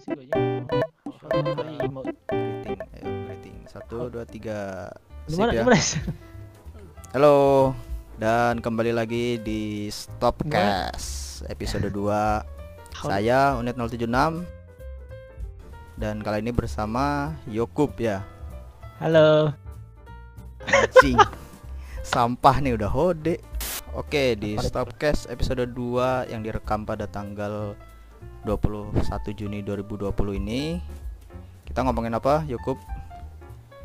sih 0.00 0.16
gue 0.16 0.24
aja. 0.24 0.64
Hai, 1.28 1.88
mau 1.92 2.00
Greeting, 2.00 2.80
ayo 2.96 3.04
greeting. 3.28 3.56
Satu, 3.68 4.08
dua, 4.08 4.24
tiga. 4.24 4.88
Sip 5.28 5.44
ya. 5.52 5.62
Halo, 7.12 7.70
dan 8.16 8.64
kembali 8.64 8.96
lagi 8.96 9.36
di 9.44 9.92
Stopcast 9.92 11.42
episode 11.52 11.90
2 11.90 13.02
Saya 13.02 13.58
Unit 13.58 13.74
076 13.74 14.06
Dan 15.98 16.22
kali 16.22 16.38
ini 16.38 16.54
bersama 16.54 17.34
Yokub 17.50 17.98
ya 17.98 18.22
Halo. 19.02 19.50
Anjing 20.70 21.18
Sampah 22.14 22.62
nih 22.62 22.78
udah 22.78 22.90
hode 22.92 23.42
Oke 23.98 24.38
di? 24.38 24.54
Stopcast 24.54 25.26
episode 25.26 25.66
2 25.66 26.30
yang 26.30 26.46
direkam 26.46 26.86
pada 26.86 27.10
tanggal 27.10 27.74
21 28.44 29.00
Juni 29.36 29.60
2020 29.60 30.10
ini 30.40 30.80
Kita 31.66 31.86
ngomongin 31.86 32.14
apa 32.16 32.42
Yokub? 32.50 32.78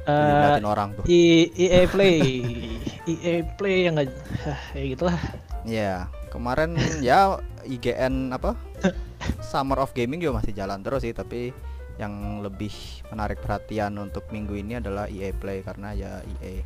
Eh, 0.06 0.14
Diliatin 0.14 0.68
orang 0.70 0.90
tuh 0.94 1.04
I- 1.10 1.50
EA 1.58 1.90
Play, 1.90 2.18
EA 3.12 3.42
Play 3.58 3.90
yang 3.90 3.98
nggak, 3.98 4.10
ya 4.78 4.84
gitulah. 4.86 5.18
Ya, 5.66 5.94
kemarin 6.30 6.78
ya 7.02 7.42
IGN 7.66 8.30
apa? 8.30 8.54
Summer 9.50 9.82
of 9.82 9.98
Gaming 9.98 10.22
juga 10.22 10.46
masih 10.46 10.54
jalan 10.54 10.86
terus 10.86 11.02
sih, 11.02 11.10
tapi 11.10 11.50
yang 11.98 12.46
lebih 12.46 12.70
menarik 13.10 13.42
perhatian 13.42 13.98
untuk 13.98 14.30
minggu 14.30 14.54
ini 14.54 14.78
adalah 14.78 15.10
EA 15.10 15.34
Play 15.34 15.66
karena 15.66 15.98
ya 15.98 16.22
EA. 16.38 16.62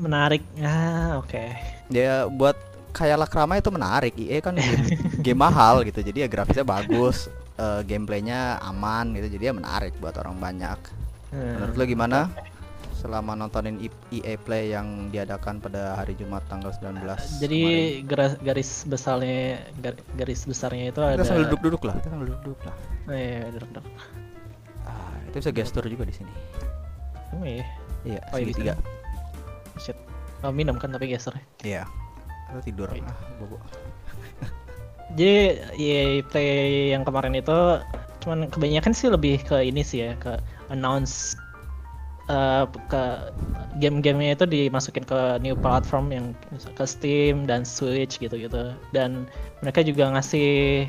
Menarik. 0.00 0.40
Ah, 0.64 1.20
oke. 1.20 1.44
Dia 1.92 2.24
buat 2.32 2.56
kayak 2.94 3.18
Lakrama 3.18 3.58
itu 3.58 3.68
menarik. 3.68 4.14
EA 4.14 4.38
kan 4.38 4.54
game, 4.54 4.86
game 5.18 5.36
mahal 5.36 5.82
gitu. 5.82 6.00
Jadi 6.00 6.22
ya 6.22 6.28
grafisnya 6.30 6.62
bagus, 6.62 7.26
eh, 7.54 7.82
gameplaynya 7.82 8.62
aman 8.62 9.12
gitu. 9.12 9.28
Jadi 9.28 9.44
ya 9.44 9.52
menarik 9.52 9.98
buat 9.98 10.14
orang 10.14 10.38
banyak. 10.38 10.78
Hmm. 11.28 11.58
Menurut 11.58 11.74
lo 11.74 11.84
gimana? 11.84 12.18
Selama 12.94 13.36
nontonin 13.36 13.76
EA 14.08 14.38
Play 14.38 14.70
yang 14.70 15.12
diadakan 15.12 15.60
pada 15.60 15.92
hari 15.92 16.14
Jumat 16.14 16.40
tanggal 16.46 16.72
19 16.72 17.04
Jadi 17.36 17.60
kemarin. 17.60 18.08
garis, 18.08 18.32
garis 18.40 18.70
besarnya 18.86 19.42
gar- 19.76 20.04
garis 20.14 20.40
besarnya 20.44 20.88
itu 20.88 21.00
ada. 21.02 21.20
kita 21.20 21.26
sambil 21.26 21.44
duduk-duduk 21.44 21.82
lah, 21.84 21.94
kita 21.98 22.08
sambil 22.08 22.28
duduk 22.32 22.58
lah. 22.64 22.76
Oh, 23.04 23.12
iya, 23.12 23.44
duduk-duduk. 23.50 23.84
Ah, 24.84 25.16
itu 25.26 25.36
bisa 25.36 25.52
gestur 25.52 25.84
juga 25.84 26.08
di 26.08 26.14
sini. 26.14 26.32
Oh, 27.34 27.44
iya. 27.44 27.66
Iya, 28.04 28.20
Oh, 28.30 28.38
iya. 28.38 28.72
Shit. 29.76 29.96
Oh, 30.40 30.48
minum 30.48 30.76
kan 30.76 30.88
tapi 30.88 31.04
geser. 31.04 31.36
Iya. 31.60 31.84
Kita 32.54 32.62
tidur. 32.62 32.88
Iya. 32.94 33.02
Ah, 33.10 33.18
bobo. 33.42 33.58
Jadi 35.18 35.58
EA 35.74 36.22
Play 36.30 36.94
yang 36.94 37.02
kemarin 37.02 37.34
itu 37.34 37.82
cuman 38.22 38.46
kebanyakan 38.46 38.94
sih 38.94 39.10
lebih 39.10 39.42
ke 39.42 39.58
ini 39.66 39.82
sih 39.82 40.06
ya 40.06 40.14
ke 40.16 40.38
announce 40.70 41.34
eh, 42.30 42.64
ke 42.88 43.02
game-gamenya 43.82 44.38
itu 44.38 44.46
dimasukin 44.46 45.02
ke 45.02 45.42
new 45.42 45.58
platform 45.58 46.14
yang 46.14 46.26
ke 46.54 46.84
Steam 46.86 47.42
dan 47.44 47.66
Switch 47.66 48.22
gitu-gitu 48.22 48.72
dan 48.94 49.26
mereka 49.60 49.82
juga 49.82 50.14
ngasih 50.14 50.86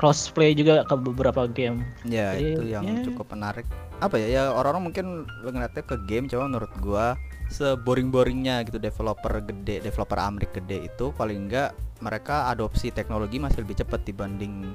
crossplay 0.00 0.56
juga 0.56 0.80
ke 0.88 0.96
beberapa 0.96 1.44
game. 1.44 1.84
Ya, 2.08 2.32
Jadi, 2.32 2.56
itu 2.56 2.62
yang 2.72 2.88
ya. 2.88 3.04
cukup 3.04 3.36
menarik. 3.36 3.68
Apa 4.00 4.16
ya? 4.16 4.26
Ya 4.32 4.42
orang-orang 4.48 4.88
mungkin 4.88 5.06
ngeliatnya 5.44 5.84
ke 5.84 6.00
game, 6.08 6.24
cuma 6.24 6.48
menurut 6.48 6.72
gua 6.80 7.20
seboring-boringnya 7.50 8.62
gitu 8.62 8.78
developer 8.78 9.42
gede, 9.42 9.82
developer 9.82 10.16
Amrik 10.16 10.54
gede 10.54 10.86
itu 10.86 11.10
paling 11.10 11.50
enggak 11.50 11.70
mereka 12.00 12.48
adopsi 12.48 12.88
teknologi 12.88 13.36
masih 13.36 13.66
lebih 13.66 13.82
cepat 13.82 14.06
dibanding 14.06 14.70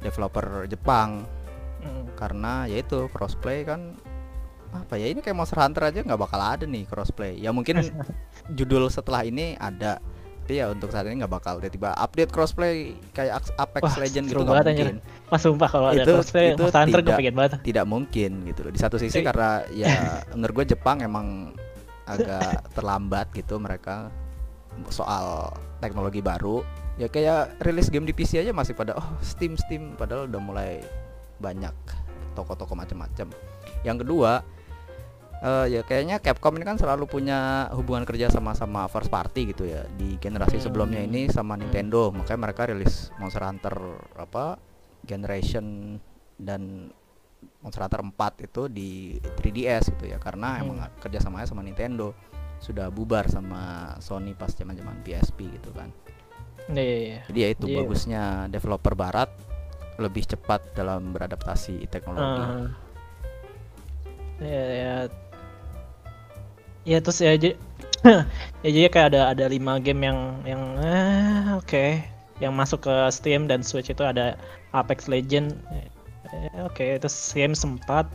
developer 0.00 0.64
Jepang. 0.64 1.26
Mm. 1.78 2.10
karena 2.18 2.66
yaitu 2.66 3.06
crossplay 3.14 3.62
kan 3.62 3.94
apa 4.74 4.98
ya 4.98 5.14
ini 5.14 5.22
kayak 5.22 5.38
Monster 5.38 5.62
Hunter 5.62 5.86
aja 5.86 6.02
nggak 6.02 6.18
bakal 6.18 6.42
ada 6.42 6.66
nih 6.66 6.82
crossplay. 6.90 7.38
Ya 7.38 7.54
mungkin 7.54 7.78
judul 8.58 8.90
setelah 8.90 9.22
ini 9.22 9.54
ada 9.54 10.02
tapi 10.42 10.58
ya 10.58 10.72
untuk 10.72 10.88
saat 10.90 11.04
ini 11.06 11.20
nggak 11.22 11.28
bakal 11.30 11.60
tiba-tiba 11.62 11.92
update 11.94 12.32
crossplay 12.34 12.96
kayak 13.14 13.46
Apex 13.60 13.84
Wah, 13.84 13.96
Legend 14.00 14.24
gitu 14.26 14.42
nggak 14.42 14.64
mungkin. 14.66 14.96
Wah 15.30 15.38
sumpah 15.38 15.68
kalau 15.70 15.88
ada 15.94 16.02
Itu- 16.02 16.18
crossplay 16.18 16.46
itu 16.50 16.62
Monster 16.66 16.80
Hunter 16.82 16.98
gue 16.98 17.04
tidak- 17.06 17.18
pengen 17.22 17.34
banget. 17.38 17.50
tidak 17.62 17.84
mungkin 17.86 18.30
gitu 18.42 18.60
loh. 18.66 18.72
Di 18.74 18.80
satu 18.82 18.96
sisi 18.98 19.18
karena 19.22 19.62
ya 19.70 19.86
menurut 20.34 20.54
gue 20.58 20.74
Jepang 20.74 20.98
emang 20.98 21.54
agak 22.08 22.72
terlambat 22.76 23.28
gitu 23.36 23.60
mereka 23.60 24.08
soal 24.88 25.52
teknologi 25.82 26.24
baru. 26.24 26.64
Ya 26.98 27.06
kayak 27.06 27.62
rilis 27.62 27.92
game 27.92 28.08
di 28.08 28.14
PC 28.16 28.42
aja 28.42 28.50
masih 28.50 28.74
pada 28.74 28.98
oh 28.98 29.08
Steam 29.22 29.54
Steam 29.54 29.94
padahal 29.94 30.26
udah 30.26 30.40
mulai 30.42 30.82
banyak 31.38 31.74
toko-toko 32.34 32.74
macam-macam. 32.74 33.30
Yang 33.86 34.02
kedua 34.02 34.42
eh, 35.38 35.78
ya 35.78 35.80
kayaknya 35.86 36.18
Capcom 36.18 36.58
ini 36.58 36.66
kan 36.66 36.74
selalu 36.74 37.06
punya 37.06 37.70
hubungan 37.70 38.02
kerja 38.02 38.26
sama 38.26 38.58
sama 38.58 38.90
first 38.90 39.14
party 39.14 39.54
gitu 39.54 39.70
ya 39.70 39.86
di 39.94 40.18
generasi 40.18 40.58
Hmm. 40.58 40.64
sebelumnya 40.66 40.98
ini 41.06 41.30
sama 41.30 41.54
Nintendo. 41.54 42.10
Makanya 42.10 42.40
mereka 42.50 42.66
rilis 42.66 43.14
Monster 43.22 43.46
Hunter 43.46 43.74
apa 44.18 44.58
generation 45.06 45.96
dan 46.38 46.90
Monster 47.58 47.82
Hunter 47.82 48.02
4 48.02 48.46
itu 48.46 48.62
di 48.68 48.90
3DS 49.18 49.90
gitu 49.90 50.06
ya 50.06 50.18
karena 50.18 50.56
Hmm. 50.56 50.62
emang 50.62 50.78
kerjasamanya 50.98 51.46
sama 51.46 51.60
Nintendo 51.60 52.14
sudah 52.58 52.90
bubar 52.90 53.26
sama 53.26 53.94
Sony 53.98 54.34
pas 54.34 54.50
zaman-zaman 54.50 55.02
PSP 55.02 55.46
gitu 55.48 55.70
kan 55.70 55.90
Iya, 56.68 56.82
iya, 56.82 56.98
iya. 57.00 57.20
jadi 57.26 57.38
ya 57.40 57.48
itu 57.54 57.64
Iya. 57.66 57.76
bagusnya 57.80 58.22
developer 58.46 58.92
barat 58.92 59.30
lebih 59.96 60.22
cepat 60.24 60.74
dalam 60.74 61.10
beradaptasi 61.10 61.86
teknologi 61.86 62.42
Ah. 62.42 62.70
ya, 64.38 64.62
ya 64.70 64.94
ya 66.86 66.98
terus 67.02 67.18
ya 67.18 67.34
jadi 67.34 67.58
ya 68.64 68.70
jadi 68.70 68.86
kayak 68.88 69.08
ada 69.10 69.22
ada 69.34 69.44
lima 69.50 69.82
game 69.82 70.06
yang 70.06 70.18
yang 70.46 70.62
eh, 70.78 71.58
oke 71.58 71.84
yang 72.38 72.54
masuk 72.54 72.86
ke 72.86 72.94
Steam 73.10 73.50
dan 73.50 73.66
Switch 73.66 73.90
itu 73.90 74.06
ada 74.06 74.38
Apex 74.70 75.10
Legend 75.10 75.58
eh, 76.30 76.62
oke 76.62 76.86
terus 76.98 77.14
Sims 77.14 77.62
4 77.62 78.06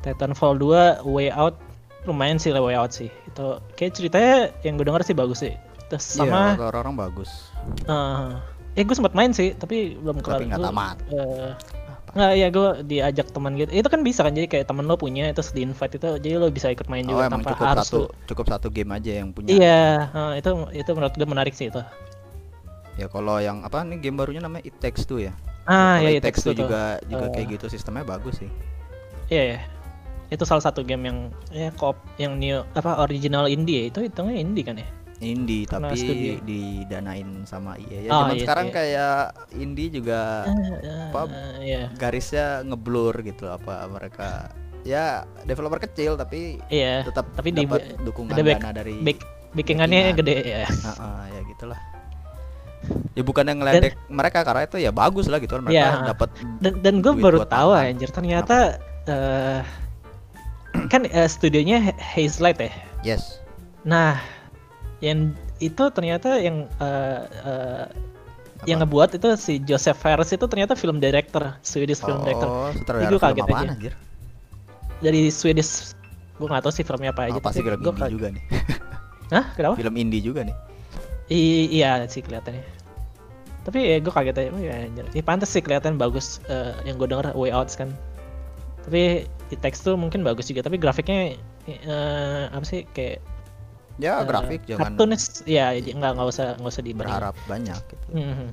Titanfall 0.00 0.58
2 0.58 1.04
Way 1.06 1.32
Out. 1.32 1.56
Lumayan 2.04 2.36
sih 2.36 2.52
Way 2.52 2.76
Out 2.76 2.92
sih. 2.92 3.08
Itu 3.24 3.56
kayak 3.74 3.92
ceritanya 3.94 4.34
yang 4.60 4.76
gue 4.76 4.84
denger 4.84 5.00
sih 5.02 5.16
bagus 5.16 5.40
sih. 5.40 5.54
Terus 5.88 6.04
Iya, 6.14 6.28
sama 6.28 6.40
kata 6.54 6.64
orang-orang 6.70 6.94
bagus. 6.98 7.30
Eh 7.88 8.28
eh 8.74 8.82
gue 8.82 8.92
sempat 8.92 9.14
main 9.14 9.30
sih 9.30 9.54
tapi 9.54 9.96
belum 9.96 10.20
kelar. 10.20 10.36
tapi 10.36 10.44
nggak 10.50 10.60
tamat. 10.62 10.96
Apa? 11.08 12.10
Nggak, 12.14 12.32
ya 12.36 12.46
gue 12.46 12.68
diajak 12.84 13.26
teman 13.32 13.52
gitu. 13.56 13.70
Itu 13.72 13.88
kan 13.88 14.00
bisa 14.02 14.20
kan 14.20 14.36
jadi 14.36 14.46
kayak 14.46 14.66
temen 14.68 14.84
lo 14.84 14.94
punya 14.94 15.32
terus 15.32 15.50
di 15.50 15.64
invite 15.64 15.96
itu 15.96 16.08
jadi 16.20 16.36
lo 16.36 16.46
bisa 16.46 16.68
ikut 16.68 16.86
main 16.86 17.02
oh 17.06 17.16
juga 17.16 17.32
tanpa 17.32 17.56
cukup 17.56 17.66
harus 17.66 17.88
satu 17.88 17.98
lo- 18.04 18.12
cukup 18.28 18.46
satu 18.52 18.68
game 18.68 18.90
aja 18.92 19.12
yang 19.18 19.32
punya. 19.32 19.50
Iya, 19.50 19.84
eh, 20.12 20.32
itu 20.38 20.50
itu 20.76 20.90
menurut 20.92 21.14
gue 21.14 21.26
menarik 21.26 21.56
sih 21.56 21.72
itu. 21.72 21.80
ya 22.94 23.10
kalau 23.10 23.42
yang 23.42 23.66
apa 23.66 23.82
nih 23.82 23.98
game 23.98 24.14
barunya 24.14 24.38
namanya 24.38 24.62
It 24.62 24.78
Takes 24.78 25.02
Two 25.02 25.18
ya 25.18 25.34
Ah, 25.64 25.96
Kalau 25.96 26.04
ya 26.04 26.10
It 26.10 26.14
itu 26.14 26.26
Takes 26.26 26.42
Two 26.42 26.54
juga 26.54 26.82
juga 27.02 27.24
Eh. 27.24 27.30
kayak 27.32 27.46
gitu 27.52 27.66
sistemnya 27.68 28.02
bagus 28.02 28.36
sih 28.36 28.50
Iya, 29.26 29.56
ya. 29.56 29.60
Itu 30.26 30.44
salah 30.44 30.60
satu 30.60 30.80
game 30.80 31.04
yang 31.04 31.18
ya 31.48 31.72
koop 31.72 31.96
yang 32.14 32.36
new 32.36 32.60
apa 32.70 33.00
original 33.00 33.46
indie 33.46 33.80
ya. 33.80 33.84
Itu 33.88 33.98
hitungnya 34.00 34.36
indie 34.36 34.60
kan 34.62 34.76
ya? 34.76 34.88
indie 35.16 35.64
Karena 35.64 35.88
tapi 35.88 35.96
studio. 35.98 36.36
didanain 36.44 37.28
sama 37.44 37.78
EA 37.78 38.00
ya 38.02 38.10
Oh, 38.10 38.20
zaman 38.20 38.34
iya, 38.34 38.42
sekarang 38.42 38.66
iya. 38.66 38.74
kayak 38.74 39.16
indie 39.54 39.88
juga 39.88 40.44
apa, 41.08 41.20
Eh, 41.24 41.52
Iya. 41.64 41.82
garisnya 41.94 42.46
ngeblur 42.62 43.14
gitu 43.22 43.46
apa 43.46 43.86
mereka 43.86 44.52
ya 44.82 45.24
developer 45.42 45.80
kecil 45.80 46.14
tapi 46.14 46.60
Iya. 46.68 47.00
tetap 47.02 47.24
Tapi 47.32 47.48
di- 47.48 47.64
dapat 47.64 47.96
dukungan 47.98 48.32
ada 48.32 48.42
back- 48.44 48.60
dana 48.60 48.70
dari 48.74 48.94
Back 49.00 49.18
backingannya 49.54 50.00
Backingan. 50.02 50.18
gede 50.20 50.36
ya. 50.44 50.64
Ah, 50.84 50.92
ah, 50.98 51.22
ya 51.26 51.40
gitulah 51.46 51.80
ya 53.12 53.22
bukan 53.22 53.44
yang 53.44 53.58
ngeledek 53.58 53.94
mereka 54.06 54.42
karena 54.42 54.62
itu 54.64 54.76
ya 54.76 54.90
bagus 54.90 55.26
lah 55.26 55.38
gitu 55.38 55.54
kan 55.54 55.62
mereka 55.62 55.78
Iya. 55.78 56.08
dapat 56.08 56.28
Dan 56.58 56.72
dan 56.80 56.94
gue 56.98 57.12
baru 57.14 57.42
tahu 57.42 57.70
anjir 57.72 58.08
ternyata 58.08 58.76
eh 59.04 59.60
kan 60.92 61.04
eh, 61.04 61.26
studionya 61.26 61.94
Hazelight 61.96 62.58
ya. 62.58 62.72
yes 63.02 63.38
Nah, 63.82 64.16
yang 64.98 65.32
itu 65.58 65.84
ternyata 65.90 66.40
yang 66.40 66.64
eh, 66.80 67.20
eh, 67.44 67.84
yang 68.64 68.80
ngebuat 68.80 69.12
itu 69.12 69.28
si 69.36 69.60
Joseph 69.60 69.94
Fares 69.94 70.32
itu 70.32 70.40
ternyata 70.42 70.72
film 70.72 70.96
director, 70.98 71.52
Swedish 71.60 72.00
film 72.00 72.24
director 72.24 72.48
oh 72.48 72.72
Jadi 72.72 73.06
film 73.06 73.20
kaget 73.20 73.44
apaan 73.44 73.60
aja. 73.62 73.72
anjir 73.72 73.92
dari 74.98 75.28
Swedish. 75.28 75.92
Gue 76.34 76.48
nggak 76.48 76.64
tahu 76.64 76.72
sih 76.72 76.82
filmnya 76.82 77.12
apa 77.12 77.28
aja. 77.28 77.36
oh, 77.36 77.44
pasti 77.44 77.60
film 77.60 77.78
gua 77.78 77.92
indie 77.92 78.10
juga 78.10 78.28
nih 78.32 78.42
Hah? 79.36 79.44
Kenapa? 79.52 79.74
film 79.76 79.94
indie 79.94 80.18
juga 80.18 80.40
nih 80.42 80.56
I- 81.28 81.70
iya 81.70 82.04
sih 82.04 82.20
kelihatannya. 82.20 82.64
Tapi 83.64 83.78
ya 83.80 83.96
gue 83.96 84.12
kaget 84.12 84.36
aja. 84.36 84.50
Oh, 84.52 84.60
ya, 84.60 84.76
anjir. 84.76 85.04
Ya, 85.10 85.22
pantas 85.24 85.48
sih 85.48 85.64
kelihatan 85.64 85.96
bagus. 85.96 86.40
eh, 86.46 86.76
yang 86.84 87.00
gue 87.00 87.08
denger 87.08 87.32
Way 87.32 87.48
Outs 87.50 87.74
kan. 87.74 87.88
Tapi 88.84 89.24
di 89.48 89.56
teks 89.56 89.80
tuh 89.80 89.96
mungkin 89.96 90.20
bagus 90.20 90.44
juga. 90.46 90.60
Tapi 90.60 90.76
grafiknya 90.76 91.32
eh, 91.64 92.44
apa 92.52 92.60
sih 92.60 92.84
kayak 92.92 93.24
ya 93.96 94.20
eh, 94.20 94.26
grafik 94.26 94.60
jangan 94.68 94.92
cartoonish. 94.92 95.46
Ya 95.48 95.72
nggak 95.72 96.12
nggak 96.18 96.28
usah 96.28 96.46
nggak 96.60 96.72
usah 96.72 96.82
dibanding. 96.84 97.08
berharap 97.08 97.36
banyak 97.46 97.78
gitu 97.88 98.06
Hmm. 98.12 98.50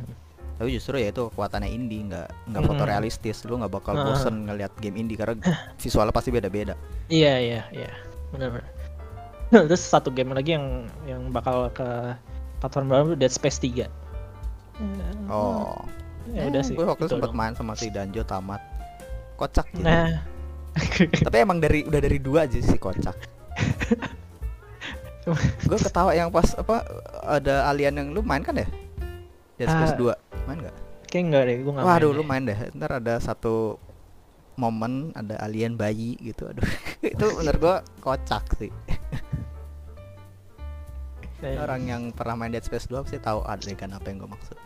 tapi 0.61 0.77
justru 0.77 1.01
ya 1.01 1.09
itu 1.09 1.25
kekuatannya 1.33 1.65
indie 1.67 2.05
nggak 2.05 2.29
nggak 2.53 2.61
Mm-mm. 2.61 2.69
fotorealistis 2.69 3.41
lu 3.49 3.57
nggak 3.57 3.73
bakal 3.73 3.97
Heeh. 3.97 4.05
bosen 4.05 4.45
ngeliat 4.45 4.69
game 4.77 4.93
indie 4.93 5.17
karena 5.17 5.41
visualnya 5.81 6.13
pasti 6.13 6.29
beda-beda 6.29 6.77
Iya 7.09 7.33
iya 7.41 7.61
iya 7.73 7.89
benar-benar. 8.29 8.69
Terus 9.67 9.81
satu 9.81 10.13
game 10.13 10.31
lagi 10.31 10.53
yang 10.53 10.85
yang 11.09 11.33
bakal 11.33 11.73
ke 11.73 12.13
platform 12.61 12.87
baru 12.93 13.11
Dead 13.17 13.33
Space 13.33 13.57
3. 13.57 13.89
oh. 15.33 15.81
Ya 16.29 16.47
udah 16.47 16.61
sih. 16.61 16.77
gue 16.77 16.85
waktu 16.85 17.09
itu 17.09 17.17
sempat 17.17 17.33
dong. 17.33 17.37
main 17.41 17.53
sama 17.57 17.73
si 17.73 17.89
Danjo 17.89 18.21
tamat. 18.21 18.61
Kocak 19.35 19.65
gitu. 19.73 19.81
Nah, 19.81 20.21
tapi 21.25 21.37
emang 21.41 21.57
dari 21.57 21.81
udah 21.81 21.97
dari 21.97 22.21
dua 22.21 22.45
aja 22.45 22.61
sih 22.61 22.77
kocak. 22.77 23.17
Gue 25.69 25.77
ketawa 25.77 26.17
yang 26.17 26.33
pas 26.33 26.57
apa 26.57 26.81
ada 27.21 27.69
alien 27.69 27.93
yang 27.93 28.09
lu 28.09 28.25
main 28.25 28.41
kan 28.41 28.57
ya? 28.57 28.65
Dead 29.61 29.69
Space 29.69 29.93
Ah, 29.93 30.17
2 30.17 30.49
main 30.49 30.57
nggak? 30.65 30.75
Kayak 31.13 31.23
enggak 31.29 31.43
deh, 31.45 31.55
gue 31.61 31.71
nggak 31.77 31.85
Waduh 31.85 32.09
main 32.09 32.17
lu 32.17 32.23
main 32.25 32.41
deh. 32.41 32.57
Ntar 32.73 32.91
ada 32.97 33.13
satu 33.21 33.77
momen 34.57 35.13
ada 35.13 35.37
alien 35.45 35.77
bayi 35.77 36.17
gitu. 36.21 36.49
Aduh. 36.49 36.65
Itu 37.13 37.37
bener 37.37 37.55
gua 37.61 37.85
kocak 38.01 38.57
sih 38.57 38.73
Orang 41.41 41.89
yang 41.89 42.13
pernah 42.13 42.37
main 42.37 42.53
Dead 42.53 42.61
Space 42.61 42.85
2 42.85 43.01
pasti 43.01 43.17
tahu 43.17 43.41
adegan 43.49 43.97
apa 43.97 44.05
yang 44.13 44.21
gue 44.21 44.29
maksud. 44.29 44.57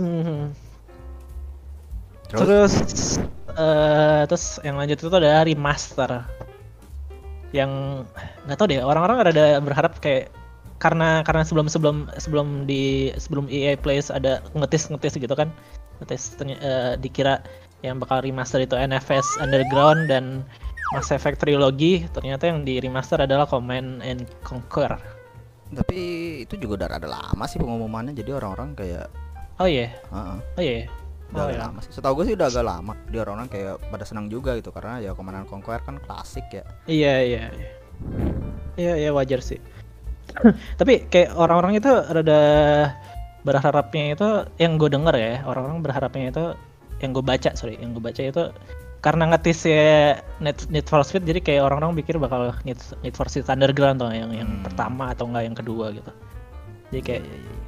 Mhm. 0.00 0.52
terus, 2.30 2.72
Terus 2.78 3.04
eh 3.58 4.22
terus 4.30 4.44
yang 4.62 4.78
lanjut 4.78 5.00
itu 5.00 5.08
ada 5.10 5.42
remaster. 5.42 6.22
Yang 7.50 8.04
nggak 8.46 8.56
tahu 8.60 8.66
deh, 8.70 8.84
orang-orang 8.84 9.18
ada 9.26 9.58
berharap 9.58 9.98
kayak 9.98 10.30
karena 10.78 11.20
karena 11.26 11.42
sebelum 11.42 11.66
sebelum 11.66 11.96
sebelum 12.16 12.48
di 12.64 13.10
sebelum 13.18 13.50
EA 13.50 13.74
Plays 13.74 14.12
ada 14.12 14.44
ngetis 14.54 14.92
ngetis 14.92 15.18
gitu 15.18 15.34
kan. 15.34 15.50
Ngetis 15.98 16.38
eh, 16.44 16.94
dikira 17.00 17.42
yang 17.80 17.98
bakal 17.98 18.22
remaster 18.22 18.60
itu 18.60 18.76
NFS 18.76 19.40
Underground 19.40 20.06
dan 20.06 20.44
Mass 20.94 21.10
Effect 21.10 21.42
Trilogy. 21.42 22.06
Ternyata 22.12 22.46
yang 22.46 22.62
di 22.62 22.78
remaster 22.78 23.18
adalah 23.18 23.48
Command 23.48 24.04
and 24.06 24.28
Conquer 24.46 25.19
tapi 25.70 25.98
itu 26.42 26.54
juga 26.58 26.84
udah 26.84 26.88
ada 26.98 27.08
lama 27.08 27.44
sih 27.46 27.58
pengumumannya 27.58 28.10
jadi 28.12 28.36
orang-orang 28.36 28.74
kayak 28.74 29.06
oh 29.56 29.68
iya 29.70 29.94
Heeh, 30.10 30.36
oh 30.58 30.62
iya 30.62 30.74
udah 30.82 30.90
Oh, 31.30 31.46
agak 31.46 31.54
iya. 31.54 31.62
lama 31.62 31.78
sih 31.78 31.92
setahu 31.94 32.12
gue 32.18 32.24
sih 32.26 32.34
udah 32.34 32.48
agak 32.50 32.64
lama 32.66 32.92
jadi 33.06 33.16
orang-orang 33.22 33.48
kayak 33.48 33.74
pada 33.86 34.02
senang 34.02 34.26
juga 34.26 34.58
gitu 34.58 34.74
karena 34.74 34.98
ya 34.98 35.14
Command 35.14 35.38
and 35.38 35.48
Conquer 35.48 35.78
kan 35.78 36.02
klasik 36.02 36.42
ya 36.50 36.66
Iya 36.90 37.14
iya 37.22 37.42
iya. 37.54 37.70
Iya 38.80 38.92
iya 38.96 39.10
wajar 39.12 39.38
sih. 39.38 39.60
Tapi 40.80 41.06
kayak 41.06 41.36
orang-orang 41.36 41.78
itu 41.78 41.86
rada 41.90 42.42
berharapnya 43.46 44.04
itu 44.14 44.28
yang 44.58 44.74
gue 44.74 44.88
denger 44.88 45.14
ya 45.16 45.34
orang-orang 45.44 45.80
berharapnya 45.80 46.24
itu 46.28 46.44
yang 47.00 47.10
gue 47.14 47.24
baca 47.24 47.50
sorry 47.54 47.78
yang 47.80 47.94
gue 47.94 48.02
baca 48.02 48.20
itu 48.20 48.44
karena 49.00 49.32
ngetis 49.32 49.64
ya 49.64 50.20
Need, 50.38 50.68
Need 50.68 50.86
for 50.86 51.00
Speed 51.00 51.24
jadi 51.24 51.40
kayak 51.40 51.62
orang-orang 51.64 51.96
pikir 51.96 52.20
bakal 52.20 52.52
Need, 52.62 52.76
Need 53.00 53.16
for 53.16 53.26
Speed 53.26 53.48
Underground 53.48 53.96
tuh 53.98 54.12
yang 54.12 54.28
yang 54.30 54.48
Hmm. 54.48 54.64
pertama 54.64 55.10
atau 55.10 55.24
enggak 55.24 55.44
yang 55.48 55.56
kedua 55.56 55.92
gitu. 55.92 56.12
Jadi 56.92 57.00
kayak 57.00 57.22
Iya, 57.24 57.32
iya, 57.32 57.50
iya. 57.50 57.64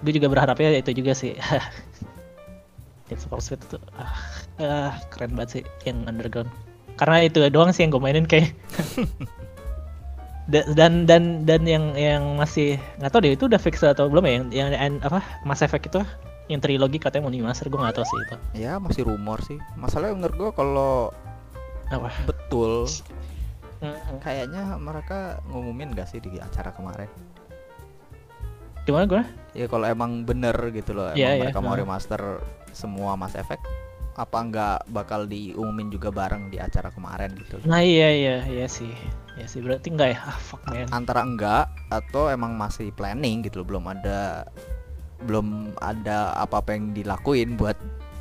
gue 0.00 0.12
juga 0.16 0.26
berharapnya 0.26 0.68
itu 0.74 0.90
juga 0.90 1.12
sih. 1.14 1.38
Need 3.08 3.20
for 3.22 3.38
Speed 3.38 3.62
itu 3.62 3.78
ah, 3.94 4.10
ah, 4.58 4.92
keren 5.08 5.34
banget 5.34 5.50
sih 5.50 5.62
yang 5.86 6.02
Underground. 6.04 6.50
Karena 6.98 7.22
itu 7.22 7.38
doang 7.48 7.70
sih 7.70 7.86
yang 7.86 7.94
gue 7.94 8.02
mainin 8.02 8.26
kayak 8.26 8.50
Da- 10.50 10.66
dan 10.74 11.06
dan 11.06 11.46
dan 11.46 11.62
yang 11.62 11.94
yang 11.94 12.34
masih 12.34 12.74
nggak 12.98 13.10
tahu 13.14 13.22
deh 13.22 13.32
itu 13.38 13.46
udah 13.46 13.60
fix 13.62 13.86
atau 13.86 14.10
belum 14.10 14.26
ya 14.26 14.32
yang 14.34 14.46
yang 14.50 14.68
yang- 14.74 15.02
apa 15.06 15.22
Mass 15.46 15.62
Effect 15.62 15.94
itu 15.94 16.02
yang 16.50 16.58
trilogi 16.58 16.98
katanya 16.98 17.30
mau 17.30 17.32
dimaster 17.32 17.70
gue 17.70 17.78
nggak 17.78 17.94
tahu 17.94 18.02
sih 18.04 18.18
itu 18.26 18.36
ya 18.58 18.82
masih 18.82 19.06
rumor 19.06 19.38
sih. 19.40 19.56
Masalahnya 19.78 20.18
menurut 20.18 20.34
gue 20.36 20.50
kalau 20.52 21.14
apa? 21.88 22.10
betul 22.26 22.90
kayaknya 24.20 24.76
mereka 24.76 25.40
ngumumin 25.48 25.94
gak 25.94 26.10
sih 26.10 26.20
di 26.20 26.36
acara 26.36 26.68
kemarin? 26.70 27.08
Gimana 28.84 29.06
gue 29.06 29.22
Ya 29.52 29.66
kalau 29.66 29.86
emang 29.86 30.22
bener 30.22 30.54
gitu 30.70 30.94
loh, 30.94 31.10
Iya, 31.10 31.32
emang 31.32 31.34
iya, 31.34 31.42
mereka 31.48 31.58
mau 31.58 31.72
heeh. 31.72 31.82
remaster 31.82 32.22
semua 32.70 33.18
Mass 33.18 33.34
Effect, 33.34 33.66
apa 34.14 34.38
nggak 34.38 34.78
bakal 34.94 35.26
diumumin 35.26 35.90
juga 35.90 36.14
bareng 36.14 36.50
di 36.50 36.62
acara 36.62 36.94
kemarin 36.94 37.34
gitu? 37.34 37.58
nah 37.66 37.82
iya 37.82 38.10
iya 38.14 38.36
iya 38.46 38.66
sih. 38.70 38.94
Ya 39.34 39.48
sih 39.48 39.58
berarti 39.58 39.90
enggak 39.90 40.14
ya? 40.14 40.18
Ah 40.22 40.38
fuck 40.38 40.62
man. 40.68 40.86
Antara 40.92 41.24
enggak 41.24 41.66
atau 41.88 42.28
emang 42.30 42.54
masih 42.54 42.92
planning 42.92 43.42
gitu 43.42 43.64
loh, 43.64 43.74
belum 43.74 43.90
ada 43.90 44.46
belum 45.24 45.76
ada 45.80 46.32
apa-apa 46.36 46.72
yang 46.76 46.92
dilakuin 46.92 47.56
buat 47.56 47.76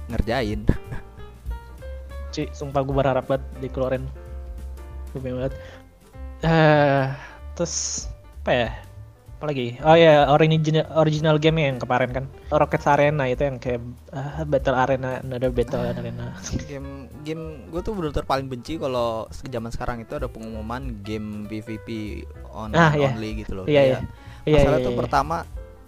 ngerjain. 0.09 0.65
Ci, 2.33 2.45
sumpah 2.53 2.85
gue 2.85 2.93
berharap 2.93 3.25
banget 3.25 3.43
dikeluarin 3.59 4.05
gue 5.09 5.17
pengen 5.17 5.41
banget 5.41 5.53
eh 6.39 7.09
terus 7.57 8.05
apa 8.45 8.51
ya 8.53 8.69
apa 9.39 9.45
lagi 9.49 9.67
oh 9.81 9.97
ya 9.97 10.29
original 10.29 10.85
original 10.93 11.41
game 11.41 11.57
yang 11.57 11.81
kemarin 11.81 12.13
kan 12.13 12.25
Rocket 12.53 12.85
Arena 12.85 13.25
itu 13.25 13.49
yang 13.49 13.57
kayak 13.57 13.81
ah, 14.13 14.45
battle 14.45 14.77
arena 14.77 15.23
another 15.25 15.49
battle 15.49 15.81
Ah. 15.81 15.97
arena 15.97 16.37
game 16.69 17.09
game 17.25 17.65
gue 17.73 17.81
tuh 17.81 17.97
bener-bener 17.97 18.27
paling 18.27 18.45
benci 18.45 18.77
kalau 18.77 19.25
zaman 19.49 19.73
sekarang 19.73 20.05
itu 20.05 20.13
ada 20.13 20.29
pengumuman 20.29 21.01
game 21.01 21.49
PvP 21.49 22.21
online 22.53 22.77
Ah, 22.77 22.91
iya. 22.93 23.09
only 23.09 23.41
gitu 23.41 23.51
loh. 23.57 23.65
Iya, 23.65 23.81
Kayak 23.81 24.01
iya 24.45 24.53
masalah 24.61 24.77
iya, 24.77 24.85
tuh 24.85 24.93
iya. 24.93 24.99
pertama 25.01 25.37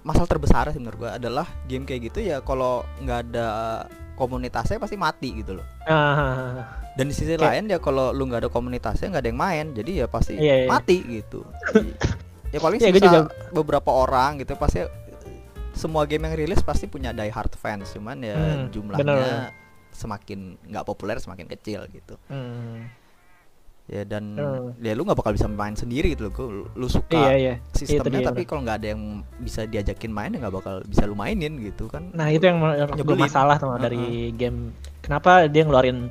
masalah 0.01 0.27
terbesar 0.27 0.65
sih 0.69 0.77
menurut 0.77 0.97
gua 0.99 1.11
adalah 1.15 1.45
game 1.65 1.83
kayak 1.83 2.09
gitu 2.09 2.19
ya 2.21 2.39
kalau 2.39 2.81
nggak 2.97 3.19
ada 3.27 3.47
komunitasnya 4.13 4.77
pasti 4.77 4.95
mati 4.95 5.29
gitu 5.35 5.55
loh 5.55 5.65
Ah, 5.83 6.65
dan 6.93 7.05
di 7.05 7.13
sisi 7.13 7.31
Kayak- 7.31 7.41
lain 7.43 7.63
ya 7.67 7.77
kalau 7.77 8.09
lu 8.09 8.25
nggak 8.25 8.41
ada 8.41 8.49
komunitasnya 8.49 9.09
nggak 9.09 9.21
ada 9.21 9.29
yang 9.29 9.39
main 9.39 9.65
jadi 9.71 9.91
ya 9.95 10.07
pasti 10.07 10.33
Iya, 10.35 10.55
iya. 10.57 10.67
mati 10.67 10.97
gitu 11.01 11.41
Jadi, 11.71 11.91
ya 12.49 12.59
paling 12.59 12.77
Iya, 12.77 12.89
gua 12.89 12.97
sisa 12.97 13.07
juga- 13.07 13.29
beberapa 13.51 13.89
orang 13.91 14.37
gitu 14.37 14.53
pasti 14.55 14.81
semua 15.71 16.03
game 16.03 16.23
yang 16.23 16.35
rilis 16.35 16.61
pasti 16.61 16.85
punya 16.85 17.09
die 17.11 17.29
hard 17.29 17.53
fans 17.53 17.89
cuman 17.89 18.17
ya 18.19 18.35
Hmm, 18.35 18.67
jumlahnya 18.69 19.05
bener. 19.07 19.49
semakin 19.91 20.39
nggak 20.61 20.83
populer 20.83 21.17
semakin 21.17 21.47
kecil 21.47 21.85
gitu 21.87 22.15
hmm. 22.27 23.00
Ya 23.91 24.03
dan 24.03 24.23
Hmm. 24.33 24.71
ya 24.79 24.95
lu 24.95 25.03
nggak 25.03 25.19
bakal 25.19 25.35
bisa 25.35 25.45
main 25.45 25.75
sendiri 25.75 26.15
gitu 26.15 26.31
loh 26.31 26.71
lu 26.71 26.87
suka 26.87 27.11
iya 27.11 27.35
iya 27.35 27.53
sistemnya 27.69 28.23
dia, 28.23 28.27
tapi 28.31 28.41
kalau 28.43 28.63
nggak 28.63 28.77
ada 28.79 28.87
yang 28.89 29.03
bisa 29.37 29.67
diajakin 29.67 30.09
main 30.09 30.31
ya 30.31 30.39
nggak 30.39 30.55
bakal 30.55 30.79
bisa 30.81 31.03
lu 31.03 31.13
mainin 31.13 31.59
gitu 31.59 31.85
kan 31.85 32.07
Nah 32.11 32.27
itu 32.27 32.39
yang 32.41 32.57
menurut 32.57 32.87
gue 32.89 33.03
Nyebelin. 33.03 33.21
masalah 33.21 33.55
tuh 33.57 33.75
dari 33.75 33.99
game. 34.33 34.71
Kenapa 35.01 35.45
dia 35.45 35.61
ngeluarin 35.61 36.07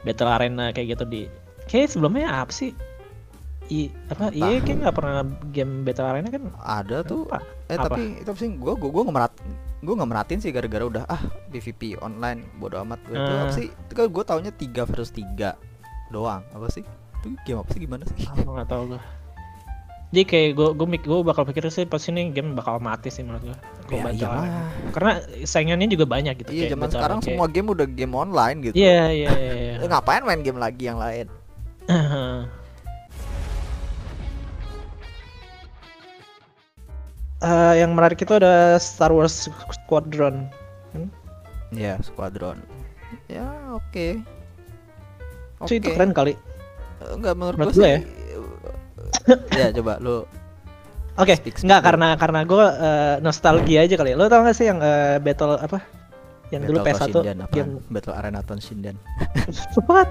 battle 0.00 0.24
arena 0.26 0.72
kayak 0.72 0.96
gitu 0.96 1.04
di? 1.04 1.22
Kayak 1.64 1.92
sebelumnya 1.92 2.32
apa 2.34 2.48
sih? 2.48 2.72
I 3.68 3.92
apa? 4.08 4.32
Iya 4.32 4.64
kayak 4.64 4.76
nggak 4.80 4.96
pernah 4.96 5.20
game 5.46 5.84
battle 5.84 6.08
arena 6.08 6.28
kan? 6.28 6.42
ada 6.58 7.04
tuh 7.04 7.28
Apa? 7.28 7.44
eh 7.66 7.76
Apa? 7.76 7.92
tapi 7.92 8.02
itu 8.16 8.30
sih 8.34 8.48
gua 8.54 8.72
gua 8.72 8.88
gua 8.88 9.02
nggak 9.04 9.16
merat 9.18 9.32
gua 9.78 9.94
nggak 9.94 10.10
meratin 10.10 10.38
sih 10.38 10.48
gara-gara 10.48 10.80
udah 10.82 11.04
ah 11.04 11.20
PVP 11.46 12.00
online 12.00 12.48
bodo 12.56 12.80
amat 12.80 13.04
gua 13.04 13.16
itu 13.18 13.28
Hmm. 13.28 13.42
apa 13.42 13.52
sih 13.52 13.68
itu 13.68 13.92
kan 13.92 14.08
gua 14.08 14.24
taunya 14.24 14.48
3 14.50 14.64
versus 14.86 15.12
3 15.12 15.52
doang 16.08 16.40
apa 16.48 16.66
sih 16.70 16.80
itu 16.80 16.88
game 17.42 17.58
apa 17.58 17.70
sih 17.70 17.80
gimana 17.80 18.02
sih 18.04 18.16
Ah, 18.22 18.34
gua 18.38 18.52
nggak 18.56 18.68
tahu 18.68 18.84
gue. 18.88 19.00
Jadi 20.08 20.22
kayak 20.24 20.50
gue 20.54 20.68
gue 20.74 20.86
gue 20.98 21.18
bakal 21.22 21.44
pikir 21.44 21.68
sih 21.68 21.84
pas 21.84 22.00
ini 22.02 22.30
game 22.30 22.52
bakal 22.52 22.78
mati 22.78 23.08
sih 23.08 23.20
menurut 23.20 23.44
gue. 23.44 23.56
ya 23.90 24.04
iyalah 24.06 24.44
Karena 24.90 25.12
saingannya 25.42 25.84
juga 25.86 26.04
banyak 26.04 26.32
gitu. 26.38 26.50
iya 26.50 26.60
kayak 26.62 26.72
zaman 26.72 26.88
sekarang 26.88 27.18
arena 27.18 27.26
semua 27.28 27.46
game 27.46 27.68
udah 27.68 27.86
game 27.86 28.14
online 28.14 28.56
gitu 28.62 28.74
kayak- 28.74 28.88
Iya 28.88 29.04
iya 29.10 29.30
iya. 29.34 29.52
iya. 29.54 29.74
Eh, 29.82 29.86
ngapain 29.86 30.22
main 30.22 30.40
game 30.40 30.56
lagi 30.56 30.82
yang 30.84 30.96
lain 30.96 31.28
Eh, 37.38 37.74
yang 37.78 37.94
menarik 37.94 38.18
itu 38.18 38.32
ada 38.32 38.74
Star 38.76 39.14
Wars 39.14 39.46
Squadron. 39.70 40.50
ya 41.68 42.00
squadron 42.00 42.64
ya 43.28 43.44
oke 43.70 44.24
Cuy, 45.60 45.76
itu 45.76 45.92
keren 45.92 46.16
kali. 46.16 46.32
Enggak 47.00 47.34
menurut, 47.34 47.56
Menurut 47.56 47.74
gua 47.74 47.82
gua 47.82 47.88
sih 47.88 47.98
ya 49.54 49.66
coba 49.72 49.92
lu 49.98 50.16
Oke, 51.18 51.34
Speak, 51.34 51.58
speak 51.58 51.66
nggak 51.66 51.82
dulu. 51.82 51.88
karena 51.90 52.08
karena 52.14 52.40
gue 52.42 52.64
nostalgia 53.18 53.82
aja 53.82 53.94
kali. 53.94 54.14
ya. 54.14 54.16
Lo 54.16 54.30
tau 54.30 54.38
gak 54.40 54.54
sih 54.54 54.70
yang 54.70 54.78
eh, 54.78 55.18
battle 55.18 55.58
apa? 55.58 55.82
Yang 56.48 56.62
dulu 56.64 56.76
Battle 56.78 56.88
PS1 56.88 57.10
Toshinden 57.10 57.36
apaan? 57.42 57.56
game 57.58 57.72
Battle 57.90 58.14
Arena 58.14 58.40
Toshinden 58.40 58.96
What? 59.90 60.08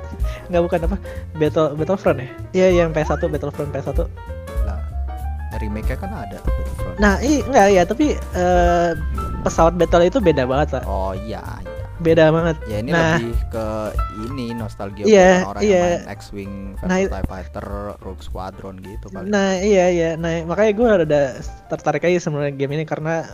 Nggak 0.51 0.61
bukan 0.61 0.79
apa? 0.85 0.97
Battle 1.33 1.67
Battlefront 1.73 2.19
ya? 2.19 2.27
Iya, 2.53 2.67
yang 2.77 2.89
PS1 2.91 3.23
Battlefront 3.23 3.71
PS1. 3.71 3.99
lah 4.61 4.79
remake-nya 5.55 5.95
kan 5.95 6.11
ada 6.11 6.37
Battlefront 6.37 6.95
Nah, 6.99 7.15
iya 7.23 7.39
enggak 7.41 7.65
ya, 7.71 7.83
tapi 7.87 8.05
eh, 8.13 8.91
pesawat 9.41 9.73
battle 9.73 10.03
itu 10.03 10.19
beda 10.19 10.43
banget, 10.43 10.75
Pak. 10.75 10.83
oh 10.83 11.15
iya 11.15 11.39
iya 11.63 11.76
Beda 11.97 12.29
banget. 12.29 12.57
Ya 12.65 12.77
ini 12.79 12.91
Nah. 12.93 13.17
lebih 13.17 13.33
ke 13.49 13.65
ini 14.23 14.45
nostalgia 14.53 15.03
Iya, 15.03 15.31
buat 15.41 15.51
orang 15.51 15.63
iya. 15.63 15.73
yang 15.73 15.85
main 16.05 16.05
X-Wing 16.13 16.53
Nah, 16.79 16.97
TIE 16.99 17.25
Fighter, 17.25 17.65
Rogue 17.97 18.21
Squadron 18.21 18.75
gitu 18.77 19.05
kali. 19.09 19.25
Nah, 19.27 19.57
iya 19.57 19.85
iya. 19.89 20.09
Nah, 20.13 20.45
makanya 20.45 20.71
gue 20.73 20.87
ada 21.03 21.19
tertarik 21.67 22.05
aja 22.05 22.21
sebenarnya 22.21 22.53
game 22.53 22.77
ini 22.77 22.85
karena 22.85 23.25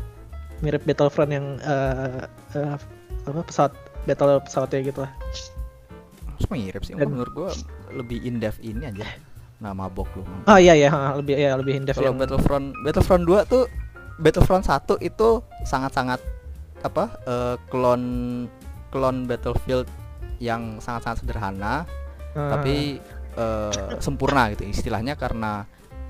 mirip 0.59 0.83
Battlefront 0.83 1.27
yang 1.29 1.59
eh, 1.59 2.23
eh, 2.55 2.75
apa 3.23 3.41
pesawat 3.43 3.75
battle 4.03 4.39
pesawatnya 4.39 4.79
gitu 4.85 4.99
lah. 5.03 5.11
Mirip 6.47 6.83
sih. 6.83 6.93
Dan- 6.93 7.11
Menurut 7.11 7.33
gua 7.33 7.49
lebih 7.89 8.19
in 8.21 8.39
depth 8.39 8.59
ini 8.59 8.83
aja. 8.83 9.07
Nama 9.59 9.87
bok 9.87 10.07
lu. 10.13 10.23
Oh 10.43 10.59
iya 10.59 10.75
iya 10.75 10.91
lebih 11.15 11.35
ya 11.35 11.55
lebih 11.55 11.73
in 11.73 11.83
depth 11.83 11.99
Kalau 11.99 12.11
yang 12.11 12.19
Battlefront 12.19 12.75
Battlefront 12.83 13.23
2 13.23 13.43
tuh 13.47 13.63
Battlefront 14.19 14.63
1 14.63 14.99
itu 14.99 15.29
sangat-sangat 15.63 16.19
apa? 16.83 17.03
eh, 17.25 17.55
klon 17.71 18.03
klon 18.91 19.25
Battlefield 19.25 19.87
yang 20.37 20.77
sangat-sangat 20.83 21.23
sederhana 21.23 21.87
eh, 22.35 22.49
tapi 22.51 22.75
eh, 23.39 23.95
sempurna 24.03 24.51
gitu 24.53 24.67
istilahnya 24.67 25.15
karena 25.15 25.63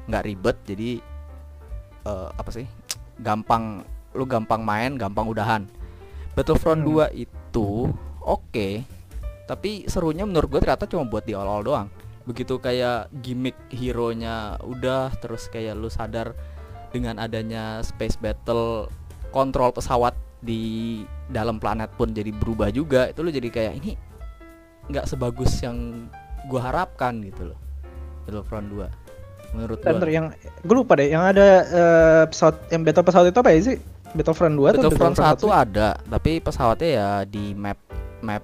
nggak 0.09 0.25
ribet 0.25 0.57
jadi 0.67 0.91
eh, 2.03 2.29
apa 2.33 2.49
sih 2.51 2.65
gampang 3.21 3.85
lu 4.13 4.25
gampang 4.25 4.61
main 4.65 4.97
gampang 4.97 5.29
udahan 5.29 5.63
Battlefront 6.33 6.81
Hmm. 6.81 7.13
2 7.13 7.23
itu 7.23 7.93
oke 8.25 8.67
tapi 9.45 9.85
serunya 9.85 10.25
menurut 10.25 10.49
gue 10.49 10.59
ternyata 10.63 10.89
cuma 10.89 11.05
buat 11.05 11.27
di 11.27 11.37
awal-awal 11.37 11.63
doang 11.63 11.87
begitu 12.23 12.55
kayak 12.57 13.11
gimmick 13.19 13.55
hero 13.67 14.15
nya 14.15 14.55
udah 14.63 15.11
terus 15.19 15.51
kayak 15.51 15.75
lu 15.75 15.91
sadar 15.91 16.31
dengan 16.95 17.19
adanya 17.19 17.83
space 17.83 18.15
battle 18.15 18.87
kontrol 19.35 19.75
pesawat 19.75 20.15
di 20.43 20.61
dalam 21.25 21.57
planet 21.57 21.95
pun 21.95 22.11
jadi 22.11 22.29
berubah 22.29 22.69
juga. 22.69 23.07
Itu 23.07 23.23
lu 23.23 23.31
jadi 23.31 23.47
kayak 23.47 23.73
ini 23.79 23.95
nggak 24.85 25.07
sebagus 25.07 25.63
yang 25.63 26.07
gua 26.45 26.67
harapkan 26.67 27.23
gitu 27.23 27.51
loh. 27.51 27.59
Battlefront 28.23 28.67
2 28.69 28.87
menurut 29.53 29.77
Bentar, 29.79 30.01
gua. 30.01 30.09
yang 30.09 30.25
gue 30.65 30.75
lupa 30.75 30.97
deh 30.97 31.07
yang 31.07 31.21
ada 31.21 31.45
eh, 31.61 32.23
pesawat 32.25 32.55
yang 32.67 32.81
battle 32.81 33.05
pesawat 33.05 33.25
itu 33.29 33.39
apa 33.39 33.51
ya 33.51 33.59
sih? 33.63 33.77
Battlefront 34.11 34.55
2 34.55 34.63
atau 34.69 34.81
Battlefront 34.83 35.15
1 35.15 35.23
satu? 35.23 35.47
ada 35.49 35.89
tapi 36.03 36.39
pesawatnya 36.39 36.89
ya 36.89 37.09
di 37.23 37.53
map 37.53 37.79
map 38.19 38.43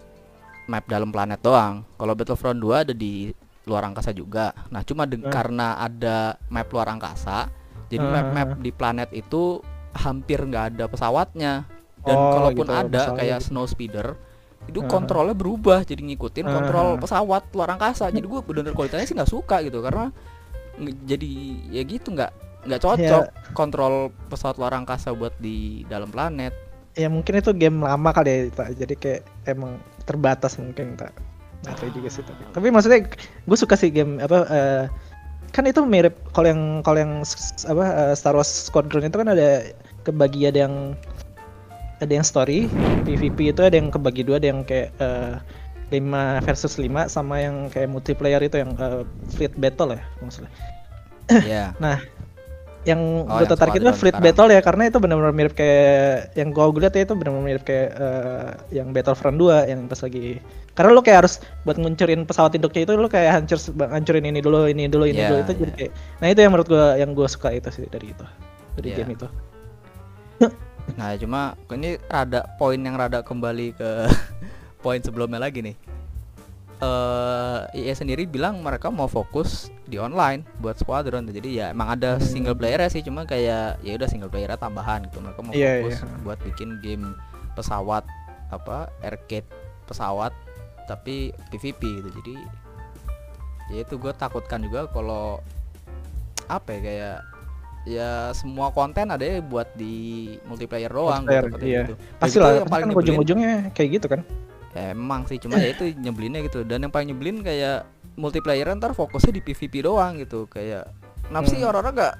map 0.65 0.83
dalam 0.85 1.09
planet 1.09 1.39
doang. 1.39 1.81
Kalau 1.95 2.13
Battlefront 2.13 2.57
2 2.57 2.83
ada 2.83 2.93
di 2.93 3.31
luar 3.65 3.83
angkasa 3.85 4.11
juga. 4.11 4.53
Nah 4.69 4.81
cuma 4.81 5.03
de- 5.03 5.17
Eh. 5.17 5.29
karena 5.29 5.77
ada 5.77 6.37
map 6.47 6.69
luar 6.69 6.89
angkasa 6.89 7.49
jadi 7.89 8.05
map-map 8.05 8.61
di 8.61 8.69
planet 8.69 9.09
itu 9.11 9.65
hampir 9.91 10.37
nggak 10.39 10.77
ada 10.77 10.85
pesawatnya 10.85 11.65
dan 12.01 12.15
Oh, 12.15 12.31
kalaupun 12.33 12.65
gitu, 12.65 12.75
ada 12.77 13.01
kayak 13.13 13.39
gitu. 13.39 13.47
snow 13.49 13.65
speeder 13.65 14.15
itu 14.65 14.79
kontrolnya 14.85 15.33
berubah 15.33 15.81
jadi 15.81 15.97
ngikutin 15.99 16.45
kontrol 16.45 16.95
pesawat 16.97 17.49
luar 17.51 17.73
angkasa 17.73 18.07
jadi 18.07 18.21
gue 18.21 18.39
bener-bener 18.39 18.71
kualitasnya 18.71 19.05
sih 19.05 19.15
nggak 19.17 19.31
suka 19.31 19.59
gitu 19.61 19.81
karena 19.81 20.13
jadi 21.03 21.29
ya 21.69 21.81
gitu 21.81 22.13
nggak 22.13 22.31
nggak 22.59 22.79
cocok 22.79 23.23
Ya. 23.25 23.51
kontrol 23.51 23.93
pesawat 24.27 24.55
luar 24.55 24.75
angkasa 24.75 25.11
buat 25.11 25.33
di 25.37 25.83
dalam 25.85 26.07
planet 26.07 26.53
Ya 26.93 27.07
mungkin 27.07 27.37
itu 27.37 27.53
game 27.53 27.79
lama 27.79 28.11
kali 28.11 28.27
ya, 28.27 28.39
Tak. 28.51 28.75
jadi 28.75 28.93
kayak 28.93 29.21
emang 29.47 29.77
terbatas 30.03 30.59
mungkin 30.59 30.97
tak. 30.97 31.15
Nggak 31.63 31.75
tahu 31.77 31.89
juga 31.95 32.09
sih 32.11 32.23
tapi. 32.23 32.41
Tapi 32.49 32.67
maksudnya 32.69 32.99
gue 33.45 33.57
suka 33.57 33.73
sih 33.73 33.87
game 33.87 34.19
apa 34.19 34.37
eh, 34.49 34.83
kan 35.49 35.63
itu 35.63 35.79
mirip 35.81 36.17
kalau 36.29 36.49
yang 36.49 36.61
kalau 36.81 36.97
yang 36.97 37.13
apa 37.65 37.83
eh, 37.85 38.13
Star 38.13 38.35
Wars 38.35 38.49
Squadron 38.67 39.01
itu 39.01 39.15
kan 39.15 39.29
ada 39.29 39.69
kebagi 40.03 40.45
ada 40.45 40.67
yang 40.67 40.75
ada 41.99 42.11
yang 42.11 42.25
story 42.25 42.65
PvP 43.03 43.51
itu 43.51 43.61
ada 43.63 43.75
yang 43.75 43.91
kebagi 43.91 44.23
dua 44.23 44.39
ada 44.39 44.47
yang 44.49 44.63
kayak 44.63 44.91
eh, 44.97 45.35
5 45.89 46.45
versus 46.45 46.77
5 46.77 47.09
sama 47.09 47.41
yang 47.41 47.65
kayak 47.73 47.89
multiplayer 47.89 48.39
itu 48.39 48.61
yang 48.61 48.71
eh, 48.77 49.03
fleet 49.33 49.53
battle 49.57 49.93
ya 49.97 50.03
maksudnya. 50.21 50.51
ya 51.45 51.73
yang 52.87 53.27
Oh, 53.27 53.43
gue 53.43 53.47
tertarik 53.51 53.75
itu 53.75 53.91
Fleet 53.91 54.15
sekarang. 54.15 54.23
Battle 54.23 54.49
ya 54.55 54.61
karena 54.63 54.83
itu 54.87 54.97
benar-benar 55.03 55.35
mirip 55.35 55.53
kayak 55.53 56.31
yang 56.33 56.55
gue 56.55 56.63
lihat 56.79 56.95
ya 56.95 57.03
itu 57.03 57.13
benar-benar 57.13 57.45
mirip 57.45 57.63
kayak 57.67 57.89
eh, 57.91 58.49
yang 58.71 58.95
Battlefront 58.95 59.35
2 59.35 59.67
yang 59.67 59.79
pas 59.91 59.99
lagi 59.99 60.39
karena 60.79 60.89
lo 60.95 61.03
kayak 61.03 61.27
harus 61.27 61.43
buat 61.67 61.75
nguncurin 61.75 62.23
pesawat 62.23 62.55
induknya 62.55 62.87
itu 62.87 62.93
lo 62.95 63.11
kayak 63.11 63.43
hancur 63.43 63.59
hancurin 63.91 64.31
ini 64.31 64.39
dulu 64.39 64.71
ini 64.71 64.87
dulu 64.87 65.03
ini 65.11 65.19
Iya, 65.19 65.27
dulu 65.27 65.39
itu 65.43 65.51
jadi 65.59 65.67
iya. 65.67 65.75
kayak 65.75 65.91
nah 66.23 66.27
itu 66.31 66.39
yang 66.39 66.51
menurut 66.55 66.67
gue 66.71 66.85
yang 67.03 67.11
gue 67.11 67.27
suka 67.27 67.49
itu 67.51 67.67
sih 67.67 67.83
dari 67.91 68.15
itu 68.15 68.25
dari 68.79 68.87
Iya. 68.95 68.97
game 69.03 69.11
itu 69.19 69.27
Nah, 70.95 71.15
cuma 71.15 71.41
ini 71.71 71.95
rada 72.05 72.43
poin 72.55 72.75
yang 72.75 72.95
rada 72.95 73.21
kembali 73.21 73.73
ke 73.73 73.89
poin 74.83 74.99
sebelumnya 74.99 75.39
lagi 75.39 75.61
nih. 75.61 75.75
Eh 76.79 77.59
EA 77.75 77.91
sendiri 77.91 78.23
bilang 78.23 78.63
mereka 78.63 78.87
mau 78.87 79.05
fokus 79.05 79.67
di 79.83 79.99
online 79.99 80.47
buat 80.57 80.75
Squadron. 80.75 81.27
Jadi 81.27 81.59
ya 81.59 81.71
emang 81.71 81.91
ada 81.91 82.15
Hmm. 82.15 82.23
single 82.23 82.55
player 82.55 82.79
sih, 82.87 82.99
cuma 82.99 83.23
kayak 83.23 83.79
ya 83.79 83.91
udah 83.93 84.07
single 84.07 84.31
player 84.31 84.47
tambahan 84.55 85.03
gitu. 85.05 85.19
Mereka 85.19 85.39
mau 85.39 85.51
Iya, 85.51 85.83
fokus 85.83 85.97
iya. 85.99 86.15
buat 86.23 86.39
bikin 86.41 86.79
game 86.79 87.15
pesawat 87.53 88.07
apa 88.49 88.87
arcade 88.99 89.45
pesawat 89.85 90.31
tapi 90.87 91.35
PVP 91.51 91.81
gitu. 91.99 92.09
Jadi 92.15 92.35
ya 93.69 93.83
itu 93.83 93.95
gue 93.95 94.13
takutkan 94.13 94.63
juga 94.63 94.87
kalau 94.87 95.43
apa 96.47 96.73
ya 96.73 96.79
kayak 96.81 97.17
ya 97.89 98.29
semua 98.31 98.69
konten 98.69 99.09
ada 99.09 99.25
ya 99.25 99.41
buat 99.41 99.73
di 99.73 100.29
multiplayer 100.45 100.93
doang 100.93 101.25
Multiplayer, 101.25 101.45
gitu, 101.49 101.65
iya. 101.65 101.81
gitu. 101.89 101.93
Pasti 102.21 102.37
lah 102.37 102.61
paling 102.63 102.69
kan 102.69 102.89
nyebelin 102.93 103.01
ujung-ujungnya 103.01 103.53
kayak 103.73 103.89
gitu 103.97 104.07
kan 104.07 104.21
ya, 104.77 104.93
emang 104.93 105.25
sih 105.25 105.41
cuma 105.41 105.57
ya 105.57 105.73
itu 105.73 105.89
nyebelinnya 105.97 106.45
gitu 106.45 106.61
dan 106.61 106.85
yang 106.85 106.93
paling 106.93 107.09
nyebelin 107.09 107.41
kayak 107.41 107.89
multiplayer 108.13 108.69
ntar 108.77 108.93
fokusnya 108.93 109.33
di 109.33 109.41
PvP 109.41 109.81
doang 109.81 110.21
gitu 110.21 110.45
kayak 110.45 110.85
kenapa 111.25 111.49
sih 111.49 111.57
Hmm. 111.57 111.69
orang-orang 111.73 111.93
gak 111.97 112.15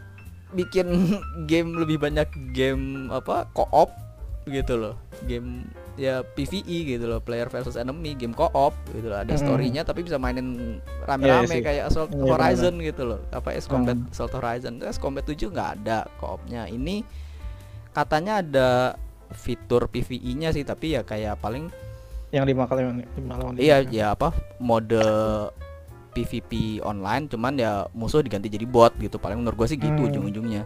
bikin 0.58 0.88
game 1.52 1.78
lebih 1.78 2.02
banyak 2.02 2.26
game 2.58 3.08
apa 3.14 3.46
co-op 3.54 3.94
gitu 4.50 4.74
loh 4.82 4.96
game 5.30 5.70
ya 6.00 6.24
PvE 6.24 6.64
gitu 6.90 7.06
loh 7.06 7.20
player 7.20 7.46
versus 7.46 7.76
enemy 7.76 8.16
game 8.16 8.32
co-op 8.32 8.72
gitu 8.90 9.06
loh 9.06 9.20
ada 9.20 9.30
Hmm. 9.30 9.42
storynya 9.42 9.84
tapi 9.84 10.02
bisa 10.02 10.16
mainin 10.16 10.80
rame-rame 11.04 11.52
sih. 11.52 11.60
kayak 11.60 11.92
Assault 11.92 12.08
Iya, 12.10 12.24
Horizon 12.26 12.80
gitu 12.80 13.04
loh 13.04 13.20
apa 13.30 13.52
S 13.52 13.68
Combat 13.68 13.94
Hmm. 13.94 14.08
Assault 14.08 14.32
Horizon 14.32 14.80
S 14.80 14.96
Combat 14.96 15.22
7 15.22 15.36
nggak 15.46 15.70
ada 15.78 16.08
co-opnya 16.16 16.66
ini 16.66 17.04
katanya 17.92 18.40
ada 18.40 18.70
fitur 19.30 19.86
PvE-nya 19.86 20.50
sih 20.50 20.64
tapi 20.64 20.96
ya 20.96 21.04
kayak 21.04 21.38
paling 21.38 21.68
yang 22.30 22.46
lima 22.46 22.64
kali 22.64 22.86
lima 23.18 23.36
lawan. 23.36 23.58
Iya, 23.58 23.82
ya 23.84 24.14
apa 24.14 24.30
mode 24.58 25.02
PVP 26.10 26.52
online, 26.80 27.26
cuman 27.26 27.54
ya 27.54 27.86
musuh 27.92 28.22
diganti 28.22 28.48
jadi 28.48 28.66
bot 28.66 28.94
gitu. 28.98 29.18
Paling 29.18 29.42
menurut 29.42 29.56
gua 29.56 29.66
sih 29.66 29.78
gitu 29.78 29.94
Hmm. 29.96 30.10
ujung-ujungnya. 30.10 30.62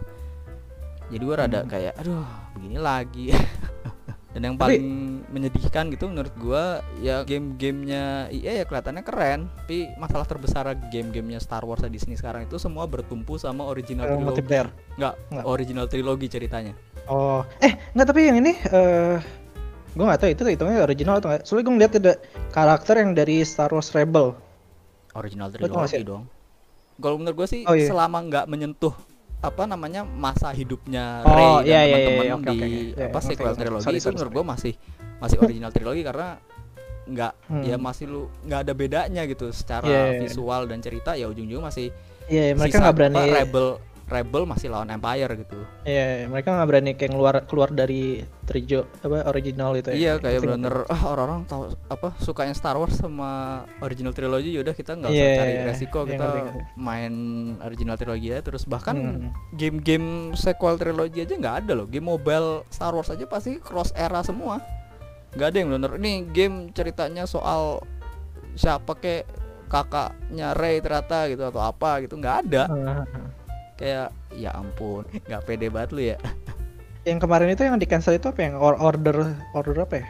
Jadi 1.08 1.22
gua 1.22 1.36
rada 1.40 1.60
Hmm. 1.60 1.68
kayak, 1.68 1.96
aduh, 1.96 2.24
begini 2.52 2.78
lagi. 2.78 3.26
Dan 4.34 4.42
yang 4.42 4.54
Tapi- 4.58 4.82
paling 4.82 4.86
menyedihkan 5.30 5.84
gitu 5.88 6.10
menurut 6.10 6.34
gua 6.36 6.64
ya 6.98 7.22
game-gamenya 7.22 8.26
EA 8.28 8.60
ya 8.60 8.64
kelihatannya 8.66 9.00
keren, 9.00 9.46
tapi 9.62 9.86
masalah 9.94 10.26
terbesar 10.26 10.66
game-gamenya 10.90 11.38
Star 11.38 11.62
Wars 11.62 11.80
di 11.80 11.96
sini 11.96 12.18
sekarang 12.18 12.42
itu 12.44 12.58
semua 12.58 12.82
bertumpu 12.84 13.38
sama 13.38 13.62
original 13.62 14.10
trilogy. 14.10 14.26
multiplayer 14.26 14.66
Enggak, 14.98 15.14
Nggak. 15.30 15.44
original 15.46 15.86
trilogi 15.86 16.26
ceritanya. 16.26 16.74
Oh, 17.06 17.46
eh 17.62 17.78
nggak 17.94 18.06
tapi 18.06 18.20
yang 18.26 18.42
ini 18.42 18.58
eh 18.58 19.22
gue 19.94 20.02
nggak 20.02 20.18
tahu 20.18 20.30
itu 20.32 20.42
hitungnya 20.50 20.82
original 20.82 21.22
atau 21.22 21.30
nggak. 21.30 21.42
Soalnya 21.46 21.64
gue 21.64 21.74
ngeliat 21.78 21.92
ada 21.94 22.12
karakter 22.50 22.94
yang 22.98 23.14
dari 23.14 23.38
Star 23.46 23.70
Wars 23.70 23.94
Rebel. 23.94 24.34
Original 25.14 25.46
nggak 25.46 25.62
trilogi 25.62 26.02
dong. 26.02 26.26
Kalau 26.94 27.16
menurut 27.18 27.36
gue 27.36 27.48
sih 27.48 27.62
Oh, 27.62 27.74
iya. 27.74 27.86
selama 27.86 28.18
nggak 28.20 28.46
menyentuh 28.46 28.94
apa 29.44 29.62
namanya 29.64 30.02
masa 30.02 30.48
hidupnya 30.50 31.20
Oh, 31.22 31.36
Rey 31.60 31.68
iya, 31.68 31.78
dan 31.78 31.84
iya, 31.84 31.84
teman-teman 31.84 32.24
iya, 32.24 32.34
oke, 32.34 32.42
di 32.42 32.48
oke, 32.48 32.64
oke. 32.64 32.66
Iya, 32.66 33.04
apa 33.04 33.12
ngerti, 33.14 33.28
sequel 33.28 33.44
ngerti. 33.46 33.60
trilogi 33.60 33.82
Sorry, 33.82 33.94
itu 33.94 34.02
sorry, 34.02 34.14
menurut 34.14 34.32
gue 34.32 34.44
masih 34.46 34.72
masih 35.16 35.36
original 35.38 35.70
trilogi 35.70 36.02
karena 36.02 36.28
nggak 37.04 37.32
Hmm. 37.44 37.62
ya 37.62 37.76
masih 37.76 38.04
lu 38.06 38.22
nggak 38.40 38.60
ada 38.60 38.72
bedanya 38.72 39.22
gitu 39.24 39.46
secara 39.50 39.84
Iya, 39.84 39.92
iya, 39.92 40.08
iya. 40.10 40.20
visual 40.22 40.62
dan 40.64 40.78
cerita 40.80 41.12
ya 41.12 41.26
ujung-ujung 41.26 41.60
masih 41.62 41.92
Iya, 42.24 42.56
mereka 42.56 42.80
nggak 42.80 42.96
berani. 42.96 43.16
apa, 43.20 43.36
rebel 43.36 43.66
rebel 44.04 44.44
masih 44.44 44.68
lawan 44.68 44.88
empire 44.88 45.32
gitu. 45.38 45.56
Iya, 45.82 46.26
mereka 46.26 46.52
nggak 46.52 46.68
berani 46.68 46.90
kayak 46.92 47.10
keluar 47.10 47.34
keluar 47.44 47.68
dari 47.68 48.20
trijo 48.42 48.84
apa 48.98 49.24
original 49.26 49.72
itu 49.72 49.88
ya. 49.88 49.96
Iya 49.96 50.12
kayak 50.18 50.38
Ngerti, 50.38 50.52
bener 50.52 50.74
ah, 50.84 51.02
orang-orang 51.06 51.42
tahu 51.44 51.62
apa 51.86 52.12
sukanya 52.18 52.52
Star 52.52 52.74
Wars 52.74 52.94
sama 52.94 53.30
original 53.80 54.10
trilogi 54.10 54.52
yaudah 54.52 54.72
kita 54.72 54.94
nggak 54.94 55.08
usah 55.08 55.24
Iya, 55.24 55.38
cari 55.38 55.50
iya, 55.50 55.62
resiko 55.64 55.98
iya, 56.00 56.08
kita 56.10 56.24
ngerti. 56.26 56.60
main 56.76 57.14
original 57.60 57.96
trilogi 57.96 58.28
aja 58.28 58.42
terus 58.42 58.64
bahkan 58.64 58.94
Hmm. 58.94 59.28
game-game 59.52 60.06
sequel 60.34 60.76
trilogi 60.76 61.20
aja 61.20 61.32
nggak 61.32 61.56
ada 61.62 61.72
loh 61.74 61.86
game 61.86 62.04
mobile 62.04 62.62
Star 62.68 62.90
Wars 62.90 63.08
aja 63.08 63.24
pasti 63.24 63.56
cross 63.56 63.90
era 63.92 64.20
semua 64.20 64.60
nggak 65.32 65.46
ada 65.46 65.56
yang 65.56 65.70
bener 65.72 65.92
ini 65.96 66.12
game 66.26 66.56
ceritanya 66.70 67.24
soal 67.24 67.80
siapa 68.52 68.94
kek 68.94 69.24
kakaknya 69.66 70.52
Rey 70.52 70.78
ternyata 70.78 71.26
gitu 71.26 71.42
atau 71.42 71.60
apa 71.60 71.98
gitu 71.98 72.14
nggak 72.14 72.36
ada 72.44 72.62
Ah. 72.68 73.04
Kayak 73.74 74.08
ya 74.32 74.50
ampun 74.52 75.02
nggak 75.28 75.42
pede 75.44 75.66
banget 75.68 75.90
lu 75.90 76.02
ya. 76.04 76.18
Yang 77.04 77.18
kemarin 77.20 77.48
itu 77.52 77.62
yang 77.62 77.76
di 77.76 77.84
cancel 77.84 78.16
itu 78.16 78.26
apa 78.26 78.40
yang 78.40 78.56
Or- 78.56 78.78
order 78.78 79.36
order 79.52 79.76
apa 79.78 80.00
ya? 80.00 80.06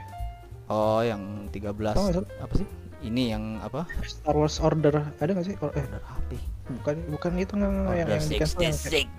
oh 0.64 1.00
yang 1.00 1.52
13 1.52 1.74
Tau 1.92 2.02
nggak, 2.02 2.14
Sob? 2.16 2.26
apa 2.40 2.54
sih? 2.56 2.68
Ini 3.04 3.36
yang 3.36 3.60
apa? 3.60 3.84
Star 4.00 4.32
Wars 4.32 4.56
Order. 4.58 5.12
Ada 5.20 5.30
nggak 5.36 5.44
sih? 5.44 5.56
Or- 5.60 5.74
eh, 5.74 5.82
order 5.82 6.00
HP 6.00 6.30
bukan 6.64 6.96
bukan 7.12 7.32
itu 7.36 7.52
nggak 7.54 7.68
yang, 7.92 8.08
yang 8.08 8.24
di 8.24 8.36
cancel 8.40 8.60
yang 8.64 8.72
kayak- 8.72 9.12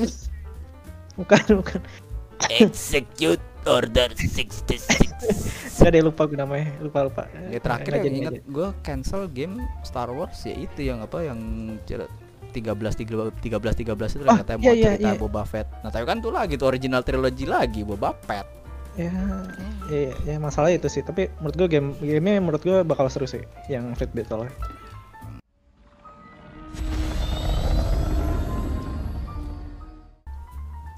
66 0.00 0.32
bukan 1.20 1.42
bukan. 1.60 1.80
Execute 2.50 3.42
order 3.64 4.08
66 4.12 4.80
Gak 5.74 5.90
deh 5.90 6.00
lupa 6.00 6.24
gue 6.24 6.36
namanya, 6.36 6.72
lupa 6.80 7.04
lupa. 7.04 7.22
ya 7.48 7.60
terakhir 7.60 8.00
yang 8.00 8.16
inget 8.24 8.34
gue 8.42 8.68
cancel 8.80 9.28
game 9.28 9.60
Star 9.82 10.08
Wars 10.08 10.40
ya 10.42 10.56
itu 10.56 10.80
yang 10.80 11.04
apa 11.04 11.20
yang 11.20 11.36
13 12.54 12.70
13 12.70 13.34
13 13.42 13.82
13 13.82 14.14
itu 14.14 14.22
Oh, 14.22 14.30
yang 14.30 14.38
katanya 14.38 14.58
iya, 14.62 14.70
mau 14.70 14.74
iya, 14.78 14.86
cerita 14.94 15.10
iya. 15.10 15.18
Boba 15.18 15.42
Fett. 15.42 15.66
Nah, 15.82 15.90
tapi 15.90 16.04
kan 16.06 16.22
tuh 16.22 16.30
lagi 16.30 16.54
tuh 16.54 16.70
original 16.70 17.02
trilogy 17.02 17.44
lagi 17.50 17.82
Boba 17.82 18.14
Fett. 18.22 18.46
Ya, 18.94 19.10
ya, 19.90 19.98
ya, 20.06 20.14
ya, 20.22 20.36
masalah 20.38 20.70
itu 20.70 20.86
sih. 20.86 21.02
Tapi 21.02 21.26
menurut 21.42 21.56
gue 21.58 21.66
game 21.66 21.98
gamenya 21.98 22.38
menurut 22.38 22.62
gue 22.62 22.86
bakal 22.86 23.10
seru 23.10 23.26
sih, 23.26 23.42
yang 23.66 23.90
Fate 23.98 24.14
Battle. 24.14 24.46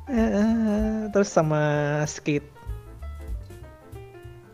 Eh, 0.06 1.10
terus 1.10 1.26
sama 1.26 1.58
skate 2.06 2.46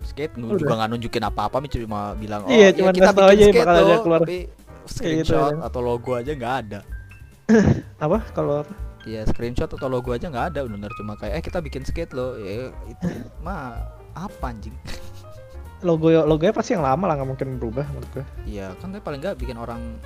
Skate 0.03 0.33
Udah. 0.41 0.57
juga 0.57 0.73
nggak 0.81 0.91
nunjukin 0.97 1.25
apa-apa, 1.29 1.61
cuma 1.69 2.17
bilang 2.17 2.49
oh 2.49 2.53
Iya, 2.53 2.73
ya 2.73 2.77
cuman 2.81 2.93
kita 2.97 3.11
bikin 3.13 3.29
aja 3.29 3.45
skate 3.49 3.61
bakal 3.61 3.75
ada 3.77 3.85
loh, 3.85 4.01
keluar. 4.01 4.21
tapi 4.25 4.37
screenshot 4.87 5.59
atau 5.61 5.81
logo 5.81 6.15
aja 6.17 6.33
nggak 6.35 6.55
ada. 6.67 6.81
apa 8.05 8.19
kalau 8.33 8.63
apa? 8.65 8.75
Iya 9.03 9.27
screenshot 9.27 9.67
atau 9.67 9.91
logo 9.91 10.15
aja 10.15 10.31
nggak 10.31 10.55
ada 10.55 10.61
bener 10.63 10.91
cuma 10.95 11.19
kayak 11.19 11.39
eh 11.39 11.43
kita 11.43 11.59
bikin 11.59 11.83
skate 11.83 12.15
loh 12.15 12.39
ya 12.39 12.71
itu 12.87 13.07
mah 13.45 13.83
apa 14.15 14.47
anjing 14.47 14.75
logo 15.89 16.07
logonya 16.07 16.55
pasti 16.55 16.79
yang 16.79 16.87
lama 16.87 17.11
lah 17.11 17.15
nggak 17.19 17.31
mungkin 17.35 17.49
berubah 17.59 17.83
menurut 17.91 18.11
gue. 18.15 18.25
Iya 18.47 18.79
kan 18.79 18.95
tapi 18.95 19.03
paling 19.03 19.19
nggak 19.19 19.37
bikin 19.43 19.59
orang 19.59 19.99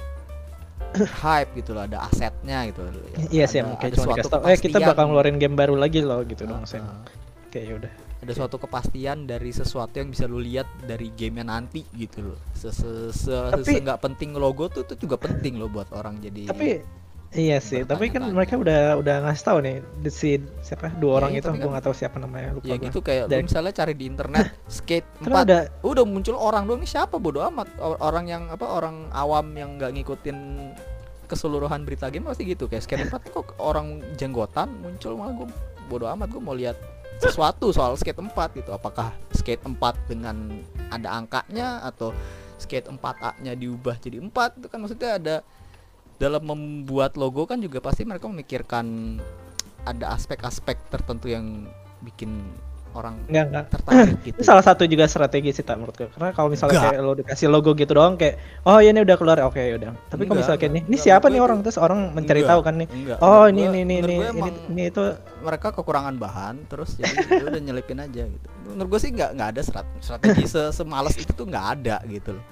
hype 1.25 1.52
gitu 1.52 1.76
loh 1.76 1.85
ada 1.85 2.09
asetnya 2.09 2.64
gitu 2.73 2.88
Ya, 2.88 3.45
Iya 3.45 3.45
sih, 3.45 3.59
ada 3.61 3.76
cuma 3.92 4.16
suatu 4.16 4.16
dikasih 4.16 4.33
tau, 4.33 4.40
eh 4.49 4.56
kita 4.56 4.78
bakal 4.80 5.12
ngeluarin 5.12 5.37
game 5.37 5.56
baru 5.56 5.76
lagi 5.76 6.00
loh 6.00 6.25
gitu 6.25 6.49
dong 6.49 6.64
ah. 6.64 7.04
Kayak 7.52 7.64
yaudah. 7.68 7.92
Ada 8.16 8.32
suatu 8.32 8.56
kepastian 8.56 9.25
dari 9.25 9.50
sesuatu 9.50 9.92
yang 9.94 10.08
bisa 10.08 10.25
lu 10.25 10.38
lihat 10.38 10.64
dari 10.82 11.11
gamenya 11.11 11.46
nanti 11.50 11.85
gitu 11.92 12.25
loh. 12.26 12.38
Se 12.52 12.70
se 12.70 12.88
se, 13.11 13.28
Tapi- 13.52 13.64
se- 13.66 13.82
nggak 13.82 14.00
penting 14.00 14.32
logo 14.32 14.66
tuh 14.66 14.82
tuh 14.82 14.96
juga 14.96 15.16
penting 15.16 15.56
loh 15.56 15.68
buat 15.68 15.88
orang 15.90 16.16
jadi 16.18 16.49
Tapi 16.49 16.80
iya 17.32 17.58
sih, 17.58 17.85
tapi 17.85 18.08
kan 18.08 18.25
mereka 18.26 18.56
udah 18.56 18.96
udah 18.96 19.16
ngasih 19.23 19.44
tahu 19.44 19.58
nih 19.61 19.76
the 20.00 20.08
si 20.08 20.35
siapa? 20.61 20.88
Dua 20.94 21.12
Ya, 21.12 21.16
orang 21.18 21.30
itu 21.35 21.44
gue 21.46 21.58
kan- 21.58 21.68
nggak 21.68 21.85
tahu 21.85 21.94
siapa 21.94 22.16
namanya 22.16 22.49
lupa 22.50 22.64
ya 22.64 22.75
gua. 22.75 22.87
gitu 22.88 22.99
kayak 23.00 23.25
Dan- 23.28 23.44
misalnya 23.44 23.73
cari 23.75 23.92
di 23.92 24.04
internet 24.06 24.46
skate 24.73 25.08
Kan 25.20 25.30
4 25.30 25.44
ada. 25.44 25.58
udah 25.82 26.04
muncul 26.04 26.35
orang 26.35 26.64
doang 26.64 26.80
ini 26.80 26.88
siapa? 26.88 27.16
Bodo 27.16 27.44
amat. 27.44 27.68
Or- 27.76 28.00
orang 28.00 28.25
yang 28.26 28.49
apa 28.49 28.64
orang 28.64 29.12
awam 29.12 29.52
yang 29.52 29.76
nggak 29.76 29.92
ngikutin 29.92 30.38
keseluruhan 31.26 31.82
berita 31.82 32.08
game 32.08 32.25
pasti 32.25 32.46
gitu. 32.46 32.64
Kayak 32.64 32.82
skate 32.82 33.04
4 33.06 33.20
kok 33.28 33.52
orang 33.58 34.00
jenggotan 34.14 34.70
muncul 34.78 35.14
malah 35.14 35.35
gue 35.37 35.49
bodo 35.87 36.06
amat 36.08 36.28
gue 36.28 36.40
mau 36.40 36.50
lihat 36.50 36.75
sesuatu 37.20 37.73
soal 37.73 37.96
skate 37.96 38.20
4 38.20 38.32
gitu. 38.58 38.70
Apakah 38.73 39.12
skate 39.32 39.64
4 39.64 39.76
dengan 40.11 40.37
ada 40.92 41.16
angkanya 41.16 41.85
atau 41.85 42.12
skate 42.56 42.88
4A 42.88 43.40
nya 43.44 43.52
diubah 43.52 43.96
jadi 44.00 44.20
4 44.20 44.61
itu 44.62 44.66
kan? 44.68 44.78
Maksudnya 44.80 45.11
ada 45.20 45.37
dalam 46.16 46.42
membuat 46.49 47.20
logo 47.20 47.44
kan 47.44 47.61
juga 47.61 47.80
pasti 47.85 48.08
mereka 48.08 48.28
memikirkan 48.28 49.18
ada 49.85 50.16
aspek-aspek 50.16 50.88
tertentu 50.88 51.28
yang 51.28 51.68
bikin 52.02 52.42
orang 52.97 53.15
enggak 53.29 53.45
enggak. 53.47 53.65
tertarik 53.69 54.19
gitu 54.26 54.37
Itu 54.41 54.45
salah 54.45 54.65
satu 54.65 54.83
juga 54.85 55.05
strategi 55.07 55.53
sih 55.53 55.61
tak 55.61 55.76
menurut 55.76 55.93
gue. 55.93 56.09
Karena 56.09 56.33
kalau 56.33 56.49
misalnya 56.49 56.81
Enggak. 56.81 56.93
kayak 56.97 57.03
lo 57.05 57.12
dikasih 57.15 57.47
logo 57.47 57.71
gitu 57.73 57.93
doang 57.93 58.17
kayak 58.17 58.35
oh 58.65 58.81
ya 58.81 58.91
ini 58.91 59.00
udah 59.05 59.17
keluar 59.21 59.38
oke 59.45 59.61
udah. 59.61 59.91
Tapi 60.09 60.23
kalau 60.25 60.35
Enggak, 60.35 60.37
misalnya 60.41 60.59
kayak 60.59 60.73
ini, 60.73 60.81
enggak. 60.81 60.88
ini 60.88 60.97
Enggak, 60.97 61.07
siapa 61.12 61.26
nih 61.29 61.41
orang 61.41 61.59
terus 61.61 61.79
orang 61.79 62.00
mencari 62.11 62.41
Enggak, 62.41 62.50
tahu 62.57 62.61
kan 62.65 62.75
nih. 62.81 62.88
enggak. 62.88 63.19
Oh 63.21 63.45
ini 63.47 63.62
ini 63.69 63.79
ini 63.85 63.95
ini 64.00 64.17
ini, 64.73 64.83
itu 64.88 65.03
mereka 65.45 65.69
kekurangan 65.71 66.15
bahan 66.17 66.55
terus 66.67 66.97
jadi 66.97 67.15
ya 67.29 67.45
udah 67.47 67.61
nyelipin 67.62 68.00
aja 68.00 68.23
gitu 68.26 68.47
menurut 68.67 68.88
gue 68.97 69.00
sih 69.05 69.11
nggak 69.15 69.31
nggak 69.38 69.49
ada 69.55 69.62
strat- 69.62 69.95
strategi 70.03 70.45
se 70.49 70.75
semalas 70.75 71.15
itu 71.15 71.31
tuh 71.31 71.47
nggak 71.47 71.67
ada 71.79 72.03
gitu 72.09 72.35
loh 72.35 72.45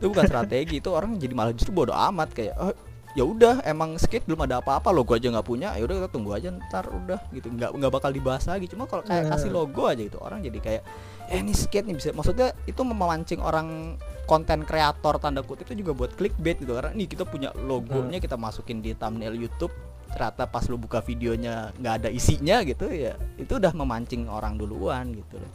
itu 0.00 0.06
bukan 0.08 0.24
strategi 0.24 0.80
itu 0.80 0.88
orang 0.90 1.14
jadi 1.20 1.34
malah 1.36 1.52
justru 1.52 1.70
bodoh 1.70 1.94
amat 1.94 2.32
kayak 2.32 2.54
oh, 2.56 2.72
ya 3.12 3.28
udah 3.28 3.60
emang 3.68 4.00
skate 4.00 4.24
belum 4.24 4.48
ada 4.48 4.64
apa-apa 4.64 4.88
logo 4.88 5.12
aja 5.12 5.28
nggak 5.28 5.44
punya 5.44 5.76
ya 5.76 5.84
udah 5.84 5.96
kita 6.00 6.08
tunggu 6.08 6.32
aja 6.32 6.48
ntar 6.48 6.88
udah 6.88 7.20
gitu. 7.36 7.52
Nggak 7.52 7.76
nggak 7.76 7.92
bakal 7.92 8.10
dibahas 8.10 8.48
lagi 8.48 8.64
cuma 8.72 8.88
kalau 8.88 9.04
kayak 9.04 9.28
Hmm. 9.28 9.32
kasih 9.36 9.50
logo 9.52 9.84
aja 9.84 10.00
gitu 10.00 10.16
orang 10.16 10.40
jadi 10.40 10.58
kayak 10.58 10.82
eh 11.28 11.38
ini 11.38 11.52
skate 11.52 11.86
nih 11.88 11.96
bisa. 12.00 12.08
Maksudnya 12.16 12.56
itu 12.64 12.80
memancing 12.80 13.44
orang 13.44 14.00
konten 14.24 14.64
kreator 14.64 15.20
tanda 15.20 15.44
kutip 15.44 15.68
itu 15.68 15.84
juga 15.84 15.92
buat 15.92 16.16
clickbait 16.16 16.56
gitu. 16.56 16.72
Karena 16.72 16.96
nih 16.96 17.04
kita 17.04 17.28
punya 17.28 17.52
logonya 17.52 18.16
kita 18.16 18.40
masukin 18.40 18.80
di 18.80 18.96
thumbnail 18.96 19.36
YouTube 19.36 19.72
ternyata 20.12 20.44
pas 20.44 20.64
lu 20.68 20.76
buka 20.76 21.00
videonya 21.00 21.72
nggak 21.80 21.94
ada 22.04 22.08
isinya 22.12 22.60
gitu 22.60 22.84
ya 22.92 23.16
itu 23.40 23.56
udah 23.56 23.72
memancing 23.72 24.28
orang 24.28 24.56
duluan 24.56 25.08
gitu 25.12 25.40
loh. 25.40 25.52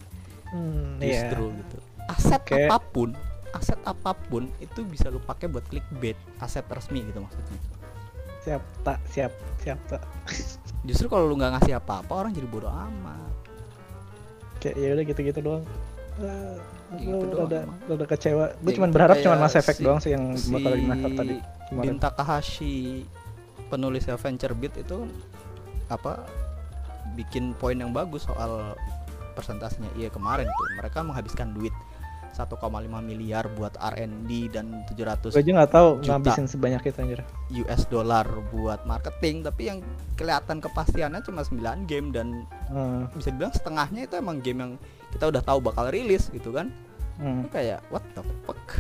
Hmm, 0.50 0.98
justru 0.98 1.54
gitu. 1.58 1.78
Aset 2.08 2.42
Oke. 2.42 2.66
apa 2.66 2.78
pun 2.80 3.12
aset 3.58 3.80
apa 3.82 4.14
pun 4.14 4.48
itu 4.58 4.82
bisa 4.84 5.08
lu 5.08 5.20
pakai 5.20 5.48
buat 5.48 5.66
clickbait 5.66 6.14
aset 6.38 6.64
resmi 6.64 7.02
gitu 7.04 7.20
maksudnya 7.20 7.58
Siap 8.40 8.62
tak 8.82 9.00
siap 9.06 9.34
siap 9.60 9.80
tak. 9.88 10.00
justru 10.82 11.06
kalau 11.06 11.26
lu 11.26 11.36
nggak 11.36 11.58
ngasih 11.58 11.76
apa-apa 11.76 12.14
orang 12.18 12.32
jadi 12.32 12.46
bodoh 12.46 12.70
amat 12.70 13.34
Kayak 14.58 14.76
ya 14.76 14.90
udah 14.90 15.06
gitu-gitu 15.06 15.40
doang. 15.40 15.64
Eh, 16.18 16.58
Gitu 16.96 17.12
lo 17.12 17.20
doang 17.22 17.46
udah 17.46 17.62
lo 17.92 18.06
kecewa. 18.08 18.46
Gue 18.58 18.74
cuma 18.74 18.88
berharap 18.88 19.20
cuma 19.20 19.36
Mass 19.38 19.54
Effect 19.54 19.78
si- 19.78 19.86
doang 19.86 20.00
sih 20.00 20.16
yang 20.16 20.34
si 20.34 20.50
bakal 20.50 20.74
tadi. 21.14 21.36
Kemarin. 21.68 21.84
Bin 21.84 21.96
Takahashi 22.00 23.04
penulis 23.68 24.08
Adventure 24.08 24.56
Beat 24.56 24.80
itu 24.80 25.06
apa 25.88 26.24
bikin 27.14 27.52
poin 27.54 27.76
yang 27.76 27.92
bagus 27.92 28.24
soal 28.24 28.74
persentasenya 29.34 29.92
iya 29.94 30.08
kemarin 30.08 30.48
tuh 30.48 30.68
mereka 30.76 31.04
menghabiskan 31.04 31.52
duit 31.52 31.76
1,5 32.38 32.56
miliar 33.02 33.44
buat 33.52 33.74
R&D 33.74 34.30
dan 34.48 34.80
700 34.88 35.28
Gue 35.28 35.36
aja 35.36 35.52
nggak 35.56 35.72
tahu 35.72 35.88
ngabisin 36.02 36.46
sebanyak 36.46 36.80
itu 36.84 36.98
anjir. 37.00 37.20
US 37.58 37.82
dollar 37.88 38.24
buat 38.48 38.84
marketing 38.84 39.42
tapi 39.42 39.62
yang 39.66 39.78
kelihatan 40.14 40.60
kepastiannya 40.60 41.20
cuma 41.22 41.42
9 41.42 41.84
game 41.84 42.10
dan 42.10 42.46
Hmm, 42.68 43.08
bisa 43.12 43.28
dibilang 43.30 43.52
setengahnya 43.52 44.04
itu 44.04 44.14
emang 44.16 44.38
game 44.38 44.60
yang 44.60 44.72
kita 45.10 45.26
udah 45.26 45.40
tahu 45.40 45.58
bakal 45.60 45.88
rilis 45.88 46.28
gitu 46.30 46.52
kan 46.52 46.68
hmm. 47.18 47.42
Ini 47.42 47.48
kayak 47.50 47.80
what 47.90 48.04
the 48.12 48.22
fuck 48.44 48.60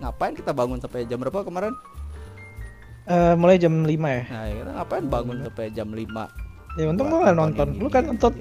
ngapain 0.00 0.32
kita 0.32 0.50
bangun 0.50 0.78
sampai 0.78 1.04
jam 1.04 1.16
berapa 1.16 1.40
kemarin 1.40 1.72
Eh, 3.02 3.32
mulai 3.34 3.56
jam 3.56 3.74
5 3.74 3.90
ya. 3.90 4.22
nah 4.24 4.44
ya 4.44 4.52
kita 4.56 4.70
ngapain 4.72 5.04
bangun 5.06 5.36
Hmm. 5.36 5.44
sampai 5.46 5.64
jam 5.70 5.88
5 5.88 6.24
Ya 6.72 6.82
untung 6.86 7.06
gue 7.06 7.18
nggak 7.18 7.34
nonton. 7.34 7.66
ini, 7.68 7.76
Lu 7.76 7.86
kan 7.86 8.02
nonton. 8.06 8.30
ini. 8.32 8.40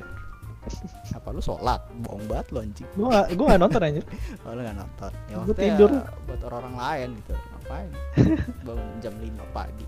Apa 1.10 1.28
lu 1.30 1.40
sholat 1.40 1.82
bohong 2.00 2.26
banget 2.26 2.48
lu 2.50 2.60
anjing 2.60 2.88
Gue 2.92 3.08
nggak 3.08 3.28
gue 3.32 3.46
nggak 3.46 3.60
nonton 3.60 3.82
anjir. 3.82 4.04
oh, 4.44 4.52
lu 4.52 4.62
gak 4.62 4.78
nonton 4.78 5.12
ya 5.12 5.18
Gua 5.30 5.40
maksudnya 5.42 5.64
tidur. 5.66 5.90
buat 6.24 6.42
orang-orang 6.44 6.76
lain 6.76 7.10
gitu 7.16 7.32
ngapain 7.34 7.90
bangun 8.66 8.88
jam 9.00 9.14
5 9.16 9.26
pagi 9.52 9.86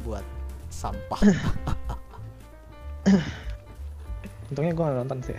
buat 0.00 0.26
sampah 0.68 1.20
Untungnya 4.48 4.72
gue 4.72 4.80
nggak 4.82 4.98
nonton 4.98 5.18
sih. 5.22 5.36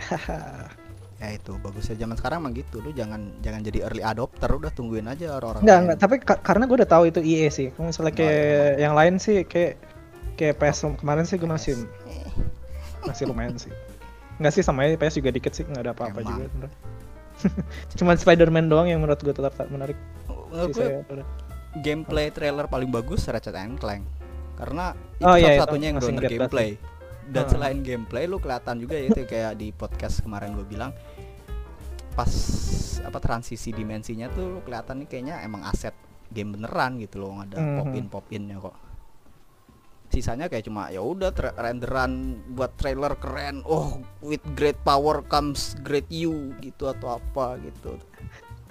ya 1.20 1.28
itu 1.30 1.52
bagusnya 1.60 1.98
zaman 1.98 2.16
sekarang 2.16 2.40
emang 2.40 2.56
gitu 2.56 2.80
lu 2.80 2.90
jangan 2.90 3.20
jangan 3.38 3.60
jadi 3.60 3.84
early 3.84 4.00
adopter 4.00 4.48
udah 4.48 4.72
tungguin 4.72 5.04
aja 5.04 5.36
orang-orang 5.36 5.60
Enggak, 5.60 5.68
lain. 5.70 5.84
enggak, 5.84 5.98
tapi 6.00 6.14
ka- 6.18 6.40
karena 6.40 6.64
gue 6.64 6.76
udah 6.80 6.88
tahu 6.88 7.04
itu 7.04 7.20
EA 7.20 7.48
sih. 7.50 7.68
Kalau 7.68 7.86
misalnya 7.86 8.14
kayak 8.14 8.40
yang 8.80 8.94
lain 8.96 9.14
sih 9.16 9.44
kayak 9.44 9.76
kayak 10.34 10.56
PS 10.56 10.96
kemarin 10.96 11.28
sih 11.28 11.36
gue 11.36 11.44
masih 11.46 11.76
masih 13.02 13.24
lumayan 13.26 13.52
sih. 13.54 13.68
Enggak 14.40 14.52
sih 14.52 14.64
sama 14.64 14.82
aja 14.82 14.96
PS 14.96 15.14
juga 15.14 15.30
dikit 15.30 15.52
sih, 15.52 15.62
nggak 15.62 15.82
ada 15.82 15.92
apa-apa 15.92 16.20
juga. 16.22 16.44
Cuman 17.94 18.16
Spider-Man 18.16 18.66
doang 18.66 18.84
yang 18.86 18.98
menurut 18.98 19.20
gue 19.20 19.30
tetap 19.30 19.52
menarik. 19.68 19.96
menurut 20.50 20.72
gue 20.72 20.82
Sisanya 20.82 21.04
udah. 21.06 21.26
gameplay 21.78 22.26
trailer 22.28 22.66
paling 22.66 22.88
bagus 22.88 23.22
Ratchet 23.24 23.54
and 23.54 23.76
Clank 23.76 24.02
karena 24.56 24.90
itu 25.14 25.22
Oh, 25.22 25.36
iya, 25.36 25.54
satu-satunya 25.54 25.86
yang 25.86 25.96
benar 25.96 26.10
ngeliat 26.10 26.18
banget 26.18 26.32
gameplay 26.34 26.70
dan 27.30 27.42
Hmm. 27.42 27.52
selain 27.52 27.78
gameplay 27.80 28.24
lu 28.24 28.36
kelihatan 28.36 28.76
juga 28.76 28.94
ya 28.94 29.04
itu 29.06 29.20
kayak 29.22 29.52
di 29.54 29.70
podcast 29.70 30.20
kemarin 30.20 30.52
gue 30.52 30.66
bilang 30.66 30.90
pas 32.10 32.32
apa 33.00 33.18
transisi 33.18 33.70
dimensinya 33.70 34.26
tuh 34.28 34.44
lu 34.48 34.60
kelihatan 34.60 34.98
nih 34.98 35.08
kayaknya 35.08 35.36
emang 35.40 35.62
aset 35.62 35.94
game 36.28 36.52
beneran 36.52 36.98
gitu 36.98 37.22
loh 37.22 37.38
ada 37.38 37.56
Mhm. 37.56 37.76
popin 37.78 38.06
popinnya 38.08 38.56
kok 38.58 38.74
sisanya 40.10 40.46
kayak 40.46 40.66
cuma 40.66 40.90
ya 40.90 40.98
udah 40.98 41.30
renderan 41.54 42.12
buat 42.50 42.74
trailer 42.74 43.14
keren. 43.16 43.62
Oh 43.62 44.02
with 44.20 44.42
great 44.52 44.76
power 44.82 45.22
comes 45.24 45.78
great 45.80 46.06
you 46.06 46.50
gitu 46.58 46.86
atau 46.86 47.16
apa 47.16 47.56
gitu. 47.60 47.94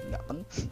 Nggak 0.05 0.23
penting. 0.25 0.67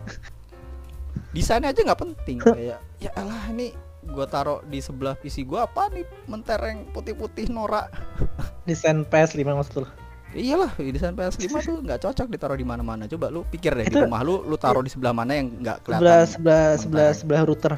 Desainnya 1.31 1.71
aja 1.71 1.81
nggak 1.81 2.01
penting. 2.01 2.37
Kayak 2.45 2.79
ya 2.97 3.09
elah 3.13 3.47
ini 3.47 3.71
gua 4.07 4.25
taruh 4.25 4.59
di 4.63 4.79
sebelah 4.79 5.15
PC 5.15 5.43
gua 5.43 5.65
apa 5.65 5.87
nih? 5.87 6.03
Mentereng 6.25 6.91
putih-putih 6.91 7.47
norak. 7.47 7.87
Desain 8.67 9.03
PS5 9.03 9.39
maksud 9.43 9.75
lu. 9.81 9.87
iyalah 10.35 10.69
desain 10.77 11.15
PS5 11.15 11.47
tuh 11.63 11.79
nggak 11.81 12.03
cocok 12.03 12.27
ditaruh 12.27 12.53
di 12.53 12.67
mana-mana. 12.67 13.07
Coba 13.07 13.31
lu 13.31 13.47
pikir 13.47 13.71
deh 13.71 13.87
di 13.87 13.95
Itu- 13.95 14.03
rumah 14.03 14.19
lu 14.21 14.43
lu 14.43 14.53
taruh 14.53 14.83
di 14.83 14.91
sebelah 14.91 15.15
mana 15.15 15.31
yang 15.33 15.47
nggak 15.55 15.87
Sebelah 15.87 15.97
kelihatan 15.97 16.27
sebelah 16.27 16.67
sebelah 16.75 16.75
mentereng. 17.07 17.15
sebelah 17.15 17.41
router. 17.41 17.73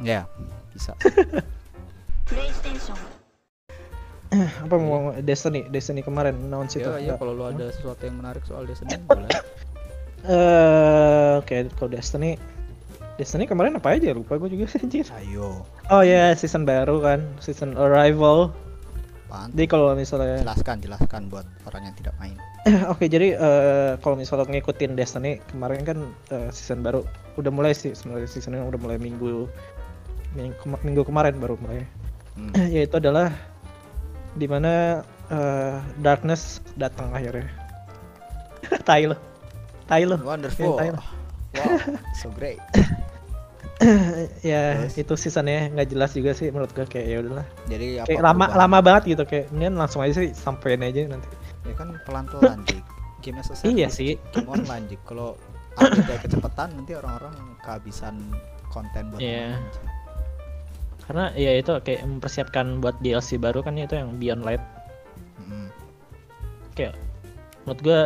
ya 0.00 0.24
bisa. 0.74 0.92
Eh, 4.30 4.46
apa 4.62 4.78
mau 4.78 5.10
Destiny? 5.18 5.66
Destiny 5.66 6.06
kemarin 6.06 6.38
announce 6.38 6.78
itu 6.78 6.86
ya, 7.02 7.18
kalau 7.18 7.34
lu 7.34 7.42
ada 7.50 7.66
sesuatu 7.74 8.06
yang 8.06 8.22
menarik 8.22 8.46
soal 8.46 8.62
Destiny 8.62 8.94
eh, 8.94 9.02
boleh 9.02 9.26
eh 9.26 10.30
uh, 10.30 11.42
oke 11.42 11.50
okay, 11.50 11.66
kalau 11.74 11.90
Destiny. 11.90 12.38
Destiny 13.18 13.44
kemarin 13.50 13.74
apa 13.76 13.98
aja? 13.98 14.14
Lupa 14.14 14.38
gue 14.38 14.52
juga 14.52 14.70
anjir. 14.80 15.08
Ayo. 15.18 15.66
Oh 15.90 16.02
ya 16.06 16.30
yeah, 16.30 16.38
season 16.38 16.62
baru 16.62 17.02
kan. 17.02 17.26
Season 17.42 17.74
arrival. 17.74 18.54
Apaan? 19.30 19.54
jadi 19.54 19.66
kalau 19.70 19.94
misalnya 19.94 20.42
jelaskan 20.42 20.82
jelaskan 20.82 21.30
buat 21.30 21.46
orang 21.66 21.86
yang 21.86 21.94
tidak 21.94 22.14
main. 22.18 22.34
Eh, 22.66 22.82
oke 22.86 22.98
okay, 22.98 23.06
jadi 23.06 23.38
uh, 23.38 23.92
kalau 24.02 24.18
misalnya 24.18 24.46
ngikutin 24.50 24.98
Destiny 24.98 25.38
kemarin 25.50 25.82
kan 25.82 25.98
uh, 26.34 26.50
season 26.54 26.82
baru. 26.82 27.06
Udah 27.38 27.50
mulai 27.50 27.74
sih 27.74 27.94
sebenarnya 27.94 28.26
season 28.30 28.58
yang 28.58 28.66
udah 28.70 28.78
mulai 28.78 28.98
minggu 28.98 29.50
minggu, 30.32 30.54
kema- 30.58 30.82
minggu 30.82 31.02
kemarin 31.02 31.34
baru 31.36 31.54
mulai. 31.58 31.84
Hmm. 32.34 32.52
Yaitu 32.74 32.96
adalah 32.96 33.30
di 34.32 34.46
mana 34.46 35.02
eh, 35.28 35.74
Darkness 35.98 36.58
datang 36.74 37.10
akhirnya. 37.10 37.50
tai 38.86 39.08
lo, 39.08 39.16
tai 39.84 40.04
lo. 40.04 40.14
wonderful 40.22 40.78
tai 40.78 40.92
wow 40.94 41.00
lo. 41.00 41.98
so 42.14 42.30
great 42.30 42.60
ya 44.46 44.76
Terus? 44.86 44.94
itu 45.00 45.14
seasonnya 45.16 45.72
nggak 45.72 45.88
jelas 45.90 46.12
juga 46.12 46.36
sih 46.36 46.52
menurut 46.52 46.70
gue 46.70 46.84
kayak 46.84 47.06
ya 47.08 47.16
udahlah. 47.24 47.46
jadi 47.66 47.86
apa 48.04 48.06
Kayak 48.12 48.22
lama 48.22 48.36
perubahan? 48.44 48.60
lama 48.60 48.78
banget 48.84 49.02
gitu 49.08 49.22
kayak 49.24 49.44
mendingan 49.50 49.74
langsung 49.80 50.00
aja 50.04 50.12
sih 50.14 50.30
sampein 50.36 50.84
aja 50.84 51.08
nanti. 51.08 51.26
ya 51.64 51.74
kan 51.74 51.88
pelan 52.04 52.24
pelan 52.28 52.60
Jik 52.68 52.84
game 53.24 53.40
as 53.40 53.48
a 53.50 53.54
Iya 53.64 53.88
sih. 53.88 54.20
Game 54.30 54.46
online 54.46 54.84
kalau 55.02 55.34
update 55.74 56.28
kecepatan 56.28 56.68
nanti 56.76 56.92
orang-orang 56.94 57.34
kehabisan 57.64 58.14
konten 58.68 59.08
buat 59.10 59.18
main, 59.18 59.56
Jik. 59.56 59.89
Karena 61.10 61.34
ya 61.34 61.58
itu 61.58 61.74
kayak 61.82 62.06
mempersiapkan 62.06 62.78
buat 62.78 62.94
DLC 63.02 63.34
baru 63.42 63.66
kan 63.66 63.74
itu 63.74 63.98
yang 63.98 64.14
Beyond 64.22 64.46
Light. 64.46 64.62
Mm-mm. 65.42 65.66
kayak 66.78 66.94
menurut 67.66 67.80
gue 67.82 68.00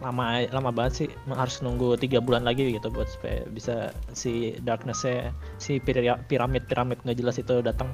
lama 0.00 0.48
lama 0.48 0.72
banget 0.72 0.92
sih 1.04 1.08
harus 1.28 1.60
nunggu 1.60 2.00
tiga 2.00 2.16
bulan 2.24 2.48
lagi 2.48 2.72
gitu 2.72 2.88
buat 2.88 3.12
supaya 3.12 3.44
bisa 3.52 3.92
si 4.16 4.56
darknessnya 4.64 5.36
si 5.60 5.76
piramid 5.84 6.64
piramid 6.64 6.96
nggak 7.04 7.20
jelas 7.20 7.36
itu 7.36 7.60
datang. 7.60 7.92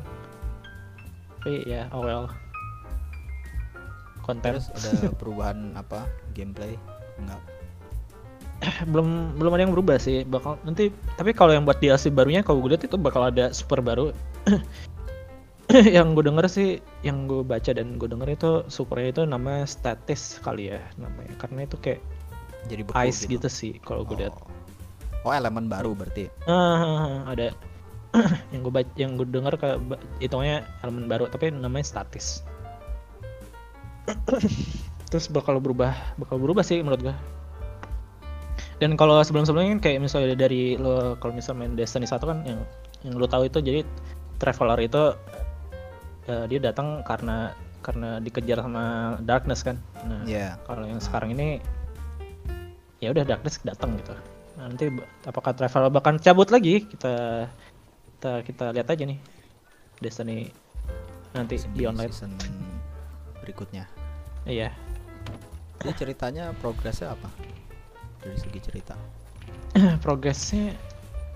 Tapi 1.42 1.66
ya 1.66 1.90
oh 1.90 2.06
well. 2.06 2.30
Konten 4.22 4.62
terus 4.62 4.70
ada 4.70 5.10
perubahan 5.20 5.74
apa? 5.74 6.06
Gameplay? 6.38 6.78
Enggak 7.18 7.42
belum 8.94 9.36
belum 9.36 9.52
ada 9.58 9.62
yang 9.66 9.74
berubah 9.74 9.98
sih. 9.98 10.22
Bakal 10.22 10.62
nanti 10.62 10.94
tapi 11.18 11.34
kalau 11.34 11.50
yang 11.50 11.66
buat 11.66 11.82
DLC 11.82 12.14
barunya 12.14 12.46
kalau 12.46 12.62
gue 12.62 12.78
lihat 12.78 12.86
itu 12.86 12.94
bakal 12.94 13.26
ada 13.26 13.50
super 13.50 13.82
baru 13.82 14.14
yang 15.96 16.14
gue 16.14 16.24
denger 16.24 16.46
sih 16.46 16.78
yang 17.02 17.26
gue 17.26 17.42
baca 17.42 17.70
dan 17.74 17.98
gue 17.98 18.08
denger 18.08 18.28
itu 18.30 18.50
supernya 18.70 19.08
itu 19.12 19.22
namanya 19.26 19.66
statis 19.66 20.38
kali 20.42 20.72
ya 20.74 20.80
namanya. 20.96 21.34
Karena 21.38 21.66
itu 21.66 21.76
kayak 21.80 22.00
jadi 22.66 22.82
beku 22.82 22.98
ice 23.06 23.26
gitu, 23.26 23.46
sih 23.46 23.78
kalau 23.82 24.02
gue 24.06 24.26
lihat. 24.26 24.34
Oh. 24.34 25.30
oh 25.30 25.32
elemen 25.34 25.66
baru 25.70 25.94
berarti? 25.94 26.30
Ah, 26.46 27.26
ada. 27.26 27.54
Yang 28.54 28.60
gue 28.64 28.72
baca 28.72 28.92
yang 28.96 29.12
gue 29.20 29.28
dengar 29.28 29.54
ke 29.60 29.76
hitungnya 30.24 30.64
elemen 30.80 31.10
baru 31.10 31.28
tapi 31.28 31.52
namanya 31.52 31.84
statis. 31.84 32.40
Terus 35.10 35.26
bakal 35.30 35.58
berubah 35.62 35.94
bakal 36.18 36.38
berubah 36.38 36.62
sih 36.66 36.82
menurut 36.82 37.12
gue 37.12 37.16
dan 38.76 38.92
kalau 39.00 39.24
sebelum-sebelumnya 39.24 39.80
kan 39.80 39.82
kayak 39.88 39.98
misalnya 40.04 40.36
dari 40.36 40.76
lo 40.76 41.16
kalau 41.16 41.32
misalnya 41.32 41.64
main 41.64 41.72
Destiny 41.80 42.04
1 42.04 42.20
kan 42.20 42.38
yang 42.44 42.60
yang 43.08 43.14
lo 43.16 43.24
tahu 43.24 43.48
itu 43.48 43.64
jadi 43.64 43.80
traveler 44.36 44.78
itu 44.84 45.02
eh, 46.26 46.44
dia 46.50 46.60
datang 46.60 47.02
karena 47.02 47.54
karena 47.80 48.18
dikejar 48.18 48.58
sama 48.62 49.16
darkness 49.22 49.62
kan. 49.62 49.78
Nah 50.02 50.26
Iya. 50.26 50.58
kalau 50.66 50.84
yang 50.84 50.98
sekarang 50.98 51.30
ini 51.32 51.62
ya 52.98 53.12
udah 53.14 53.22
darkness 53.22 53.62
datang 53.62 53.94
gitu. 54.00 54.10
Nah, 54.56 54.72
nanti 54.72 54.88
apakah 55.22 55.52
travel 55.52 55.92
bahkan 55.92 56.16
cabut 56.18 56.48
lagi? 56.50 56.82
Kita 56.82 57.46
kita 58.16 58.32
kita 58.42 58.64
lihat 58.72 58.88
aja 58.88 59.04
nih 59.04 59.20
Destiny 60.00 60.48
nanti 61.36 61.60
di 61.76 61.84
online. 61.84 62.08
season 62.10 62.32
berikutnya. 63.44 63.84
Iya. 64.48 64.72
Jadi 65.84 65.92
ceritanya 65.94 66.50
progresnya 66.58 67.12
apa? 67.14 67.28
Dari 68.24 68.34
segi 68.40 68.58
cerita. 68.58 68.96
Progresnya 70.04 70.72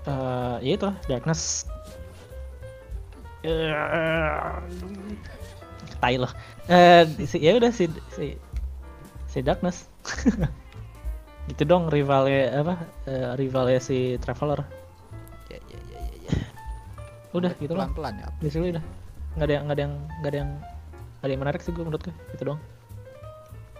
eh 0.01 0.57
ya 0.65 0.71
itu 0.75 0.89
darkness 1.05 1.69
tai 6.01 6.15
loh. 6.17 6.31
Eh 6.69 7.05
si, 7.25 7.37
ya 7.41 7.57
udah 7.57 7.71
si 7.73 7.89
si 8.13 8.37
si 9.29 9.39
darkness. 9.41 9.89
Gitu 11.49 11.65
dong 11.65 11.89
rivalnya 11.89 12.61
apa 12.61 12.75
eh, 13.09 13.33
rivalnya 13.37 13.81
si 13.81 14.17
traveler. 14.21 14.61
Ya 15.49 15.57
ya 15.57 15.79
ya 15.89 15.99
ya, 15.99 16.17
ya. 16.29 16.33
udah 17.33 17.51
gitu 17.57 17.73
pelan 17.73 17.89
lah 17.89 17.89
pelan 17.97 18.13
ya. 18.21 18.27
Basically 18.39 18.69
udah. 18.77 18.83
Nggak 19.35 19.47
ada 19.49 19.53
yang 19.53 19.63
nggak 19.65 19.77
ada 19.77 19.83
yang 19.83 19.93
nggak 20.21 20.31
ada 20.31 20.37
yang 20.37 20.51
nggak 20.53 21.25
ada 21.25 21.31
yang 21.33 21.41
menarik 21.41 21.61
sih 21.65 21.73
gue 21.73 21.83
menurut 21.83 22.01
gue 22.05 22.15
gitu 22.37 22.43
dong. 22.53 22.59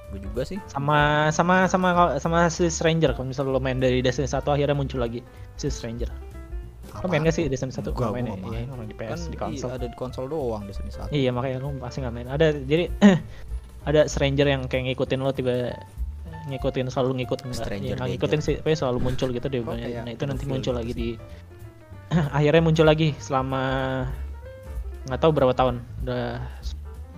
Gue 0.10 0.20
juga 0.26 0.42
sih. 0.42 0.58
Sama 0.68 1.30
sama 1.30 1.70
sama 1.70 2.18
sama 2.18 2.50
si 2.50 2.66
Stranger. 2.68 3.14
Kalau 3.14 3.30
misalnya 3.30 3.54
lo 3.56 3.62
main 3.62 3.78
dari 3.78 4.02
Destiny 4.02 4.26
1 4.28 4.42
akhirnya 4.42 4.76
muncul 4.76 5.00
lagi 5.00 5.22
si 5.56 5.70
Stranger 5.70 6.10
lo 6.92 7.08
main 7.08 7.24
gak 7.24 7.36
sih 7.36 7.48
Destiny 7.48 7.72
1 7.72 7.88
Enggak, 7.88 7.96
Lo 8.04 8.12
main 8.12 8.26
ya? 8.26 8.32
nggak 8.36 8.42
Iya, 8.42 8.52
main. 8.52 8.68
orang 8.76 8.88
di 8.92 8.96
kan 9.00 9.08
PS 9.16 9.22
di 9.24 9.30
iya, 9.32 9.40
konsol 9.40 9.70
ada 9.72 9.86
di 9.88 9.98
konsol 9.98 10.26
doang 10.28 10.64
di 10.68 10.74
sini 10.76 10.90
satu. 10.92 11.10
Iya 11.16 11.30
makanya 11.32 11.58
lo 11.64 11.70
pasti 11.80 11.98
nggak 12.04 12.14
main. 12.14 12.28
Ada 12.28 12.48
jadi 12.68 12.86
ada 13.90 14.02
Stranger 14.06 14.48
yang 14.48 14.62
kayak 14.68 14.84
ngikutin 14.92 15.20
lo 15.24 15.32
tiba 15.32 15.72
ngikutin 16.52 16.90
selalu 16.90 17.24
ngikut 17.24 17.40
enggak 17.48 17.60
Stranger 17.64 17.96
ya, 17.98 18.06
ngikutin 18.06 18.40
sih 18.42 18.56
tapi 18.60 18.74
selalu 18.74 18.98
muncul 19.00 19.30
gitu 19.30 19.46
deh 19.46 19.62
Oh, 19.62 19.78
kayak 19.78 20.04
nah 20.06 20.12
itu 20.14 20.26
nanti 20.26 20.44
muncul 20.50 20.74
lagi 20.74 20.92
di 20.94 21.10
akhirnya 22.38 22.62
muncul 22.66 22.86
lagi 22.86 23.14
selama 23.22 23.62
nggak 25.08 25.20
tahu 25.22 25.32
berapa 25.34 25.54
tahun. 25.56 25.82
Udah 26.06 26.42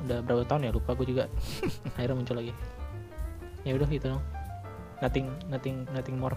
udah 0.04 0.18
berapa 0.28 0.44
tahun 0.46 0.68
ya 0.68 0.72
lupa 0.76 0.92
gue 1.00 1.08
juga. 1.08 1.24
Akhirnya 1.96 2.16
muncul 2.20 2.36
lagi. 2.40 2.52
Ya 3.64 3.72
udah 3.76 3.88
gitu 3.88 4.06
dong. 4.12 4.24
Nothing 5.00 5.28
nothing 5.48 5.76
nothing 5.92 6.16
more. 6.20 6.36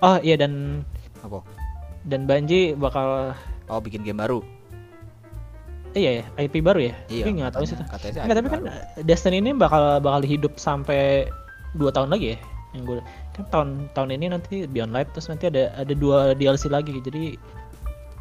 Oh 0.00 0.16
iya 0.24 0.40
dan 0.40 0.80
apa 1.20 1.44
dan 2.02 2.24
Banji 2.24 2.72
bakal 2.72 3.36
oh 3.66 3.80
bikin 3.80 4.00
game 4.00 4.18
baru? 4.18 4.40
Iya 5.90 6.22
ya 6.22 6.24
IP 6.38 6.62
baru 6.62 6.80
ya? 6.80 6.94
Iya 7.06 7.24
tapi 7.24 7.30
nggak 7.34 7.52
tahu 7.52 7.64
sih 7.64 7.74
katanya- 7.74 8.14
tuh 8.14 8.22
Nggak, 8.22 8.36
tapi 8.36 8.48
kan 8.48 8.60
baru. 8.62 9.02
Destiny 9.02 9.36
ini 9.38 9.50
bakal 9.52 9.82
bakal 9.98 10.22
hidup 10.22 10.54
sampai 10.56 11.26
dua 11.74 11.90
tahun 11.90 12.08
lagi 12.08 12.34
ya? 12.34 12.38
Yang 12.70 12.82
gue 12.86 12.96
kan 13.32 13.44
tahun 13.50 13.68
tahun 13.90 14.08
ini 14.14 14.26
nanti 14.28 14.54
Beyond 14.64 14.92
Light 14.92 15.10
terus 15.10 15.26
nanti 15.26 15.46
ada 15.46 15.74
ada 15.74 15.90
dua 15.90 16.32
DLC 16.32 16.70
lagi 16.70 16.94
jadi 16.96 17.34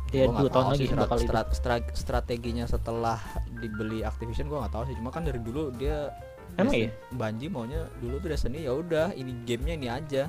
ya 0.09 0.25
Gua 0.25 0.41
dua 0.41 0.49
tahun 0.49 0.65
tahu 0.65 0.73
lagi 0.73 0.83
sih 0.83 0.97
bakal 0.97 1.17
strat- 1.21 1.53
strat- 1.53 1.93
strateginya 1.93 2.65
setelah 2.65 3.21
dibeli 3.55 4.01
Activision 4.01 4.49
gua 4.49 4.65
nggak 4.65 4.73
tahu 4.73 4.83
sih. 4.89 4.95
Cuma 4.97 5.09
kan 5.09 5.21
dari 5.21 5.37
dulu 5.37 5.69
dia 5.71 6.09
Emang 6.57 6.73
Destiny- 6.73 6.89
iya? 6.89 7.13
Bungie 7.13 7.45
maunya 7.47 7.81
dulu 8.01 8.17
tuh 8.17 8.33
Destiny 8.33 8.65
ya 8.65 8.73
udah 8.73 9.13
ini 9.13 9.37
gamenya 9.45 9.73
ini 9.75 9.87
aja 9.87 10.25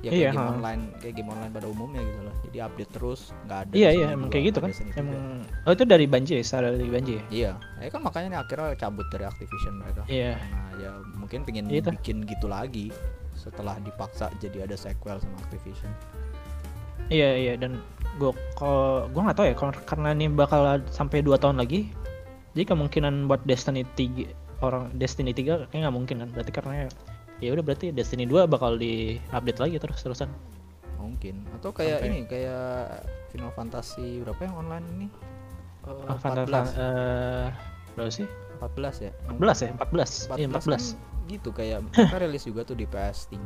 ya 0.00 0.08
kayak 0.08 0.16
Iya, 0.16 0.30
game 0.32 0.40
ha. 0.40 0.50
online 0.50 0.82
kayak 0.96 1.14
game 1.14 1.28
online 1.28 1.52
pada 1.52 1.66
umumnya 1.68 2.00
gitu 2.00 2.20
loh 2.24 2.34
jadi 2.48 2.58
update 2.64 2.90
terus 2.90 3.20
nggak 3.44 3.58
ada 3.60 3.72
Iya 3.76 3.88
iya 3.92 4.06
emang 4.16 4.28
2, 4.28 4.32
kayak 4.32 4.44
gitu 4.48 4.58
kan. 4.58 4.68
Destiny 4.72 4.90
3. 4.90 5.00
Emang 5.00 5.22
oh 5.60 5.72
itu 5.72 5.84
dari 5.84 6.06
Bungie 6.06 6.36
ya, 6.36 6.44
secara 6.44 6.66
dari 6.72 6.88
Bungie 6.88 7.14
ya. 7.14 7.24
iya 7.28 7.50
ya 7.78 7.88
kan 7.88 8.00
makanya 8.00 8.26
nih 8.28 8.40
akhirnya 8.40 8.68
cabut 8.74 9.06
dari 9.08 9.24
Activision 9.24 9.74
mereka 9.76 10.02
Iya. 10.08 10.32
nah 10.40 10.70
ya 10.76 10.90
mungkin 11.14 11.38
pengen 11.44 11.64
Iya 11.68 11.80
tuh. 11.84 11.92
bikin 11.94 12.16
gitu 12.24 12.46
lagi 12.46 12.88
setelah 13.36 13.76
dipaksa 13.78 14.32
jadi 14.36 14.64
ada 14.64 14.74
sequel 14.74 15.20
sama 15.20 15.36
Activision 15.42 15.92
Iya 17.10 17.30
iya 17.36 17.54
dan 17.58 17.82
gue 18.16 18.30
kalau 18.54 19.10
gue 19.10 19.20
nggak 19.20 19.36
tahu 19.36 19.46
ya 19.50 19.54
kalau 19.54 19.72
karena 19.82 20.08
ini 20.12 20.26
bakal 20.28 20.62
sampai 20.88 21.20
dua 21.20 21.36
tahun 21.36 21.58
lagi 21.58 21.90
jadi 22.54 22.70
kemungkinan 22.70 23.26
buat 23.26 23.42
Destiny 23.44 23.82
3 23.84 24.62
orang 24.62 24.94
Destiny 24.94 25.32
3 25.32 25.66
kayaknya 25.66 25.80
nggak 25.84 25.96
mungkin 25.96 26.16
kan 26.22 26.28
berarti 26.30 26.52
karena 26.52 26.72
ya 27.40 27.50
udah 27.50 27.60
berarti 27.62 27.90
Destiny 27.90 28.24
2 28.24 28.44
bakal 28.46 28.76
di 28.76 29.16
update 29.30 29.58
lagi 29.58 29.76
terus 29.76 29.98
terusan 29.98 30.28
mungkin. 30.96 31.48
Atau 31.52 31.72
kayak 31.72 32.00
Sampai- 32.00 32.10
ini 32.10 32.18
kayak 32.24 32.64
Final 33.28 33.50
Fantasy 33.50 34.20
berapa 34.20 34.40
yang 34.42 34.56
online 34.58 34.86
ini? 34.90 35.06
Final 35.82 36.44
14 36.44 36.68
Fan- 36.68 36.76
eh, 36.76 37.46
berapa 37.90 38.12
sih? 38.12 38.26
14 38.60 38.96
ya? 39.00 39.12
14 39.26 39.58
ya? 39.58 39.70
14 39.74 40.10
iya 40.36 40.46
14 40.46 40.68
kan 40.68 40.80
gitu 41.26 41.48
kayak 41.50 41.78
mereka 41.86 42.16
rilis 42.18 42.44
juga 42.44 42.60
tuh 42.62 42.74
di 42.74 42.84
PS3 42.84 43.36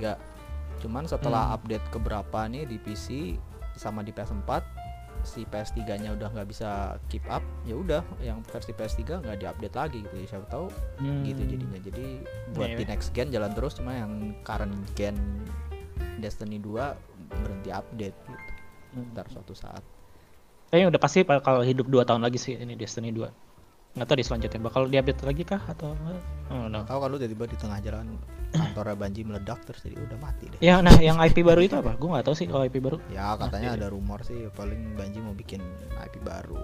cuman 0.77 1.07
setelah 1.07 1.47
Hmm. 1.47 1.57
update 1.57 1.87
keberapa 1.89 2.41
nih 2.45 2.67
di 2.67 2.77
PC 2.77 3.39
sama 3.75 4.01
di 4.01 4.11
PS4 4.11 4.51
si 5.25 5.43
PS3 5.45 5.75
nya 5.99 6.13
udah 6.13 6.29
nggak 6.29 6.47
bisa 6.47 6.71
keep 7.07 7.25
up 7.27 7.41
ya 7.63 7.75
udah 7.75 8.01
yang 8.19 8.45
versi 8.45 8.71
PS3 8.71 9.21
nggak 9.21 9.37
diupdate 9.39 9.75
lagi 9.75 9.99
gitu 10.01 10.15
ya 10.15 10.27
siapa 10.29 10.47
tahu 10.47 10.67
Hmm. 10.97 11.25
gitu 11.25 11.43
jadinya 11.43 11.79
jadi 11.79 12.07
buat 12.53 12.69
Iya, 12.71 12.77
di 12.77 12.85
iya. 12.85 12.91
next 12.91 13.09
gen 13.11 13.29
jalan 13.29 13.51
terus 13.51 13.75
cuma 13.75 13.93
yang 13.93 14.13
current 14.41 14.73
gen 14.95 15.17
Destiny 16.17 16.57
2 16.57 16.71
berhenti 17.35 17.71
update 17.71 18.17
gitu 18.23 18.41
Hmm. 18.93 19.11
ntar 19.11 19.27
suatu 19.27 19.53
saat 19.53 19.83
kayaknya 20.69 20.95
udah 20.95 21.01
pasti 21.01 21.23
bakal 21.23 21.61
hidup 21.61 21.85
dua 21.85 22.03
tahun 22.03 22.23
lagi 22.23 22.37
sih 22.37 22.55
ini 22.55 22.75
Destiny 22.75 23.11
2 23.11 23.27
nggak 23.95 24.05
tahu 24.05 24.17
di 24.17 24.25
selanjutnya 24.25 24.61
bakal 24.61 24.83
diupdate 24.85 25.23
lagi 25.23 25.43
kah 25.43 25.63
atau 25.65 25.95
oh, 26.51 26.67
no. 26.67 26.83
Tahu 26.83 26.99
kalau 27.01 27.15
tiba-tiba 27.15 27.47
di 27.47 27.57
tengah 27.57 27.79
jalan 27.79 28.19
kantornya 28.51 28.95
Banji 28.97 29.23
meledak 29.23 29.63
terus 29.63 29.83
jadi 29.83 29.99
udah 30.01 30.19
mati 30.21 30.47
deh. 30.47 30.59
ya 30.59 30.79
nah 30.79 30.95
yang 30.97 31.19
IP 31.19 31.41
baru 31.41 31.59
itu 31.61 31.75
apa 31.75 31.93
gue 31.93 32.09
nggak 32.09 32.23
tahu 32.23 32.35
sih 32.35 32.47
kalau 32.47 32.63
IP 32.63 32.79
baru 32.79 32.99
Ya 33.09 33.35
katanya 33.35 33.71
Mati 33.71 33.79
ada 33.79 33.89
rumor 33.89 34.19
sih 34.21 34.35
paling 34.51 34.95
Banji 34.95 35.19
mau 35.19 35.31
bikin 35.33 35.63
IP 36.01 36.19
baru. 36.21 36.59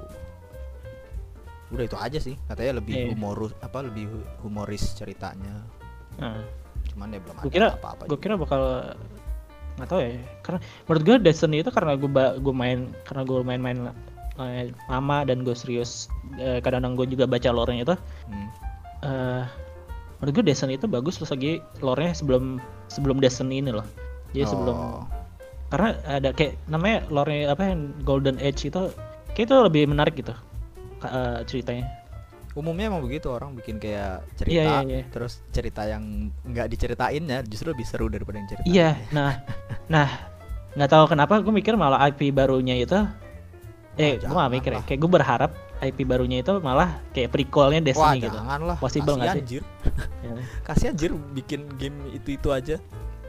Udah 1.71 1.85
itu 1.85 1.95
aja 1.97 2.19
sih. 2.19 2.35
Katanya 2.45 2.79
lebih 2.79 2.95
Iya. 2.97 3.07
humorus 3.09 3.55
apa 3.59 3.79
lebih 3.81 4.07
hu- 4.07 4.29
humoris 4.41 4.91
ceritanya. 4.93 5.63
nah, 6.17 6.43
Cuman 6.85 7.09
ya 7.09 7.21
belum 7.21 7.37
gue 7.37 7.43
ada 7.45 7.51
kira 7.53 7.67
apa-apa. 7.73 8.03
gue 8.05 8.19
kira 8.19 8.35
bakal 8.35 8.61
nggak 9.73 9.89
tahu 9.89 10.01
ya 10.03 10.11
karena 10.43 10.59
menurut 10.85 11.03
gue 11.05 11.17
Destiny 11.23 11.57
itu 11.63 11.71
karena 11.71 11.95
gue 11.95 12.11
gue 12.37 12.53
main 12.53 12.79
karena 13.01 13.23
gue 13.23 13.39
main-main 13.41 13.79
eh, 14.43 14.73
lama 14.87 15.23
dan 15.23 15.43
gue 15.43 15.53
serius 15.53 16.09
eh, 16.35 16.59
kadang-kadang 16.59 16.97
gue 16.97 17.07
juga 17.11 17.25
baca 17.25 17.49
lore-nya 17.49 17.85
itu 17.85 17.97
Hmm. 18.27 18.49
eh 19.03 19.45
menurut 20.17 20.33
gue 20.35 20.45
Destiny 20.47 20.75
itu 20.75 20.85
bagus 20.85 21.17
terus 21.17 21.31
lagi 21.31 21.53
lore-nya 21.79 22.13
sebelum 22.13 22.61
sebelum 22.87 23.17
Destiny 23.19 23.61
ini 23.61 23.71
loh 23.71 23.87
jadi 24.33 24.45
sebelum 24.47 24.77
Oh. 24.77 25.05
karena 25.69 25.95
ada 26.05 26.31
kayak 26.31 26.59
namanya 26.67 27.07
lore 27.09 27.45
apa 27.45 27.63
yang 27.65 27.95
Golden 28.01 28.37
Age 28.37 28.67
itu 28.67 28.91
kayak 29.31 29.47
itu 29.47 29.55
lebih 29.57 29.83
menarik 29.87 30.15
gitu 30.15 30.35
eh, 31.01 31.41
ceritanya 31.45 31.87
Umumnya 32.51 32.91
emang 32.91 33.07
begitu 33.07 33.31
orang 33.31 33.55
bikin 33.55 33.79
kayak 33.79 34.27
cerita, 34.35 34.51
Iya, 34.51 34.65
iya, 34.67 34.79
iya. 34.83 35.03
terus 35.07 35.39
cerita 35.49 35.87
yang 35.87 36.35
nggak 36.43 36.67
diceritainnya 36.67 37.47
justru 37.47 37.71
lebih 37.71 37.87
seru 37.87 38.11
daripada 38.11 38.37
yang 38.37 38.49
cerita. 38.51 38.67
iya 38.67 38.99
nah 39.09 39.39
nah 39.87 40.11
nggak 40.75 40.91
tahu 40.91 41.05
kenapa 41.07 41.39
gue 41.39 41.51
mikir 41.51 41.75
malah 41.75 42.11
IP 42.11 42.31
barunya 42.31 42.75
itu 42.77 42.99
eh 43.97 44.17
gue 44.17 44.31
gak 44.31 44.53
mikir 44.53 44.71
ya 44.71 44.77
lah. 44.77 44.85
kayak 44.85 44.99
gue 44.99 45.11
berharap 45.11 45.51
IP 45.81 45.99
barunya 46.03 46.39
itu 46.39 46.53
malah 46.59 47.01
kayak 47.11 47.29
prequelnya 47.29 47.81
Wah 47.81 47.87
Destiny 48.13 48.19
gitu 48.23 48.37
janganlah. 48.37 48.77
Possible 48.77 49.15
nggak 49.17 49.35
sih? 49.35 49.43
Jir. 49.47 49.65
Ya. 50.21 50.37
Kasihan 50.63 50.95
Jir 50.95 51.13
bikin 51.33 51.65
game 51.75 51.97
itu 52.11 52.35
itu 52.35 52.49
aja. 52.51 52.77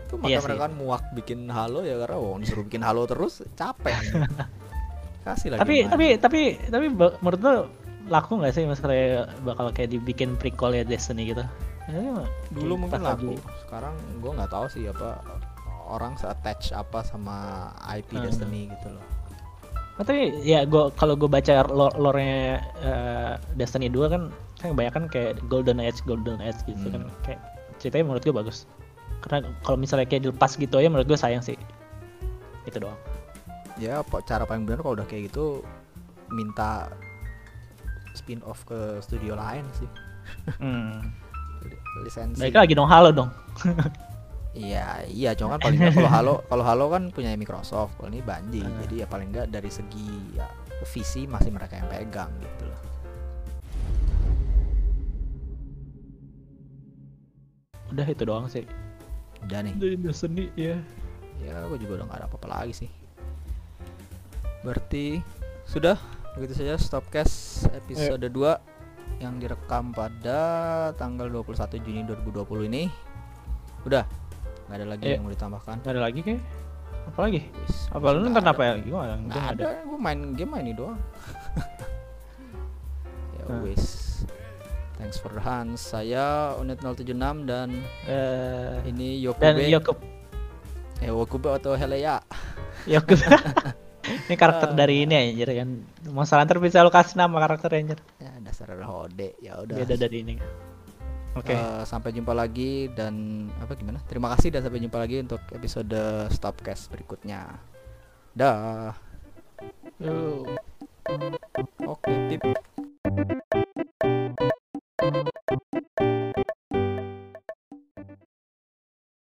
Itu 0.04 0.14
maka 0.16 0.28
Iya 0.28 0.38
mereka 0.40 0.62
kan 0.62 0.74
muak 0.74 1.04
bikin 1.14 1.48
Halo 1.48 1.82
ya 1.82 1.96
karena 1.98 2.16
wah 2.16 2.36
disuruh 2.36 2.64
bikin 2.64 2.82
Halo 2.82 3.06
terus 3.06 3.42
capek. 3.52 3.96
Kasih 5.22 5.48
lagi. 5.50 5.60
tapi 5.60 5.76
tapi 5.86 6.06
tapi 6.18 6.42
tapi 6.68 6.86
ba- 6.90 7.16
menurut 7.20 7.40
lo 7.40 7.54
laku 8.08 8.36
nggak 8.36 8.52
sih 8.52 8.66
maksudnya 8.66 9.24
bakal 9.40 9.70
kayak 9.70 9.90
dibikin 9.92 10.34
prequelnya 10.34 10.82
Destiny 10.84 11.30
gitu 11.30 11.46
Ya, 11.84 11.98
dulu 12.50 12.74
kayak 12.76 12.82
mungkin 12.82 13.02
laku. 13.02 13.32
lagi- 13.32 13.44
Sekarang 13.62 13.94
gua 14.18 14.32
nggak 14.36 14.52
tahu 14.52 14.66
sih 14.68 14.84
apa 14.86 15.22
orang 15.88 16.14
se-attach 16.16 16.72
apa 16.74 17.02
sama 17.02 17.38
IP 17.88 18.14
Hmm. 18.14 18.24
Destiny 18.24 18.70
gitu 18.70 18.92
loh. 18.92 19.06
Oh, 19.96 20.04
tapi 20.04 20.34
ya 20.42 20.64
gua 20.64 20.90
kalau 20.92 21.14
gue 21.14 21.28
baca 21.28 21.62
lo- 21.68 21.94
lore-nya 21.94 22.58
eh, 22.80 23.34
Destiny 23.54 23.86
2 23.88 24.08
kan 24.08 24.22
kan 24.58 24.68
kebanyakan 24.72 25.04
kayak 25.08 25.38
Golden 25.46 25.78
Age 25.78 26.02
Golden 26.04 26.40
Age 26.40 26.58
gitu 26.64 26.88
Hmm. 26.88 26.94
kan 26.94 27.02
kayak 27.24 27.40
ceritanya 27.78 28.06
menurut 28.08 28.22
gue 28.22 28.34
bagus 28.34 28.66
karena 29.20 29.46
kalau 29.62 29.76
misalnya 29.76 30.06
kayak 30.06 30.26
dilepas 30.26 30.54
gitu 30.54 30.74
aja 30.76 30.88
menurut 30.88 31.06
gue 31.06 31.16
sayang 31.16 31.42
sih 31.42 31.58
itu 32.64 32.78
doang 32.78 32.98
Ya 33.76 34.00
apa 34.00 34.22
cara 34.22 34.46
paling 34.46 34.64
benar 34.64 34.80
kalau 34.80 34.94
udah 34.94 35.06
kayak 35.06 35.30
gitu 35.30 35.66
minta 36.30 36.90
spin 38.14 38.38
off 38.42 38.62
ke 38.64 38.78
studio 39.00 39.34
lain 39.34 39.66
sih. 39.74 39.90
hmm. 40.58 40.94
Li- 41.62 41.82
Lisensi. 42.06 42.38
Baik 42.40 42.58
lagi 42.58 42.74
dong 42.74 42.86
halo 42.86 43.10
dong 43.10 43.30
Iya, 44.52 45.08
iya, 45.08 45.32
cuma 45.32 45.56
kan 45.56 45.64
paling 45.64 45.80
nggak 45.80 45.96
kalau 45.96 46.12
Halo, 46.20 46.34
kalau 46.46 46.64
Halo 46.68 46.86
kan 46.92 47.08
punya 47.08 47.32
Microsoft, 47.40 47.96
kalau 47.96 48.12
ini 48.12 48.20
Bungie, 48.20 48.60
Ah. 48.62 48.84
jadi 48.84 48.96
ya 49.04 49.08
paling 49.08 49.32
nggak 49.32 49.48
dari 49.48 49.72
segi 49.72 50.36
ya 50.36 50.44
visi 50.84 51.24
masih 51.24 51.54
mereka 51.54 51.80
yang 51.80 51.88
pegang 51.88 52.32
gitu 52.42 52.66
loh. 52.68 52.82
udah 57.92 58.08
itu 58.08 58.24
doang 58.24 58.48
sih 58.48 58.64
Udah 59.44 59.60
nih, 59.66 59.74
dari 59.76 59.98
Destiny 59.98 60.48
ya 60.56 60.80
ya 61.42 61.66
gue 61.66 61.76
juga 61.76 62.00
udah 62.00 62.06
nggak 62.08 62.20
ada 62.22 62.28
apa-apa 62.30 62.48
lagi 62.48 62.86
sih. 62.86 62.90
Berarti 64.62 65.18
sudah 65.66 65.98
begitu 66.38 66.54
saja 66.54 66.78
Stopcast 66.78 67.66
episode 67.74 68.22
2 68.22 68.30
yang 69.18 69.42
direkam 69.42 69.90
pada 69.90 70.40
tanggal 70.94 71.26
21 71.26 71.82
Juni 71.82 72.06
2020 72.06 72.70
ini. 72.70 72.84
Udah, 73.82 74.06
nggak 74.72 74.78
ada 74.78 74.88
lagi 74.88 75.04
Iya. 75.04 75.14
yang 75.14 75.22
mau 75.22 75.30
ditambahkan. 75.30 75.76
Gak 75.78 75.92
ada 75.92 76.02
lagi 76.02 76.20
kayak 76.22 76.42
apa 77.02 77.20
lagi 77.20 77.44
Wis, 77.44 77.76
apa 77.90 78.06
lu 78.08 78.18
nggak 78.22 78.24
nonton 78.24 78.42
ada. 78.42 78.48
apa 78.48 78.62
ya 78.62 78.74
gue 78.74 78.88
nggak 78.88 79.04
Nggak 79.04 79.20
nggak 79.28 79.52
ada, 79.52 79.68
gue 79.84 79.98
main 80.00 80.20
game 80.32 80.54
ini 80.58 80.72
doang. 80.72 80.96
ya 83.36 83.44
Nah. 83.44 83.60
wis. 83.62 84.08
Thanks 84.96 85.18
for 85.18 85.30
the 85.30 85.40
hands. 85.40 85.82
Saya 85.82 86.56
Unit 86.56 86.80
076 86.80 87.44
dan 87.44 87.84
Eh, 88.06 88.86
ini 88.86 89.20
dan 89.20 89.58
Yokube. 89.58 89.68
Yokub 89.68 89.98
Eh 91.00 91.10
Wakube 91.10 91.50
atau 91.52 91.74
Heleya. 91.74 92.22
Yokub 92.88 93.18
ini 94.26 94.36
karakter 94.36 94.72
dari 94.72 95.04
ini 95.04 95.14
anjir 95.14 95.50
kan 95.52 95.84
Monster 96.08 96.38
Hunter 96.38 96.58
bisa 96.58 96.82
kasih 96.86 97.18
nama 97.18 97.38
karakter 97.40 97.76
anjir 97.76 97.98
Ya 98.18 98.32
dasar 98.40 98.72
hode. 98.78 99.36
Ya 99.38 99.58
udah. 99.58 99.74
beda 99.76 99.94
dari 99.98 100.22
ini 100.22 100.34
Oke. 101.32 101.56
Okay. 101.56 101.58
Uh, 101.58 101.84
sampai 101.88 102.12
jumpa 102.12 102.36
lagi 102.36 102.92
dan 102.92 103.48
apa 103.64 103.72
gimana? 103.80 104.04
Terima 104.04 104.28
kasih 104.36 104.52
dan 104.52 104.68
sampai 104.68 104.84
jumpa 104.84 105.00
lagi 105.00 105.24
untuk 105.24 105.40
episode 105.56 106.28
Stopcast 106.28 106.92
berikutnya. 106.92 107.48
Dah. 108.36 108.92
Oke, 111.88 112.12
okay, 112.12 112.40
tip. 115.00 115.32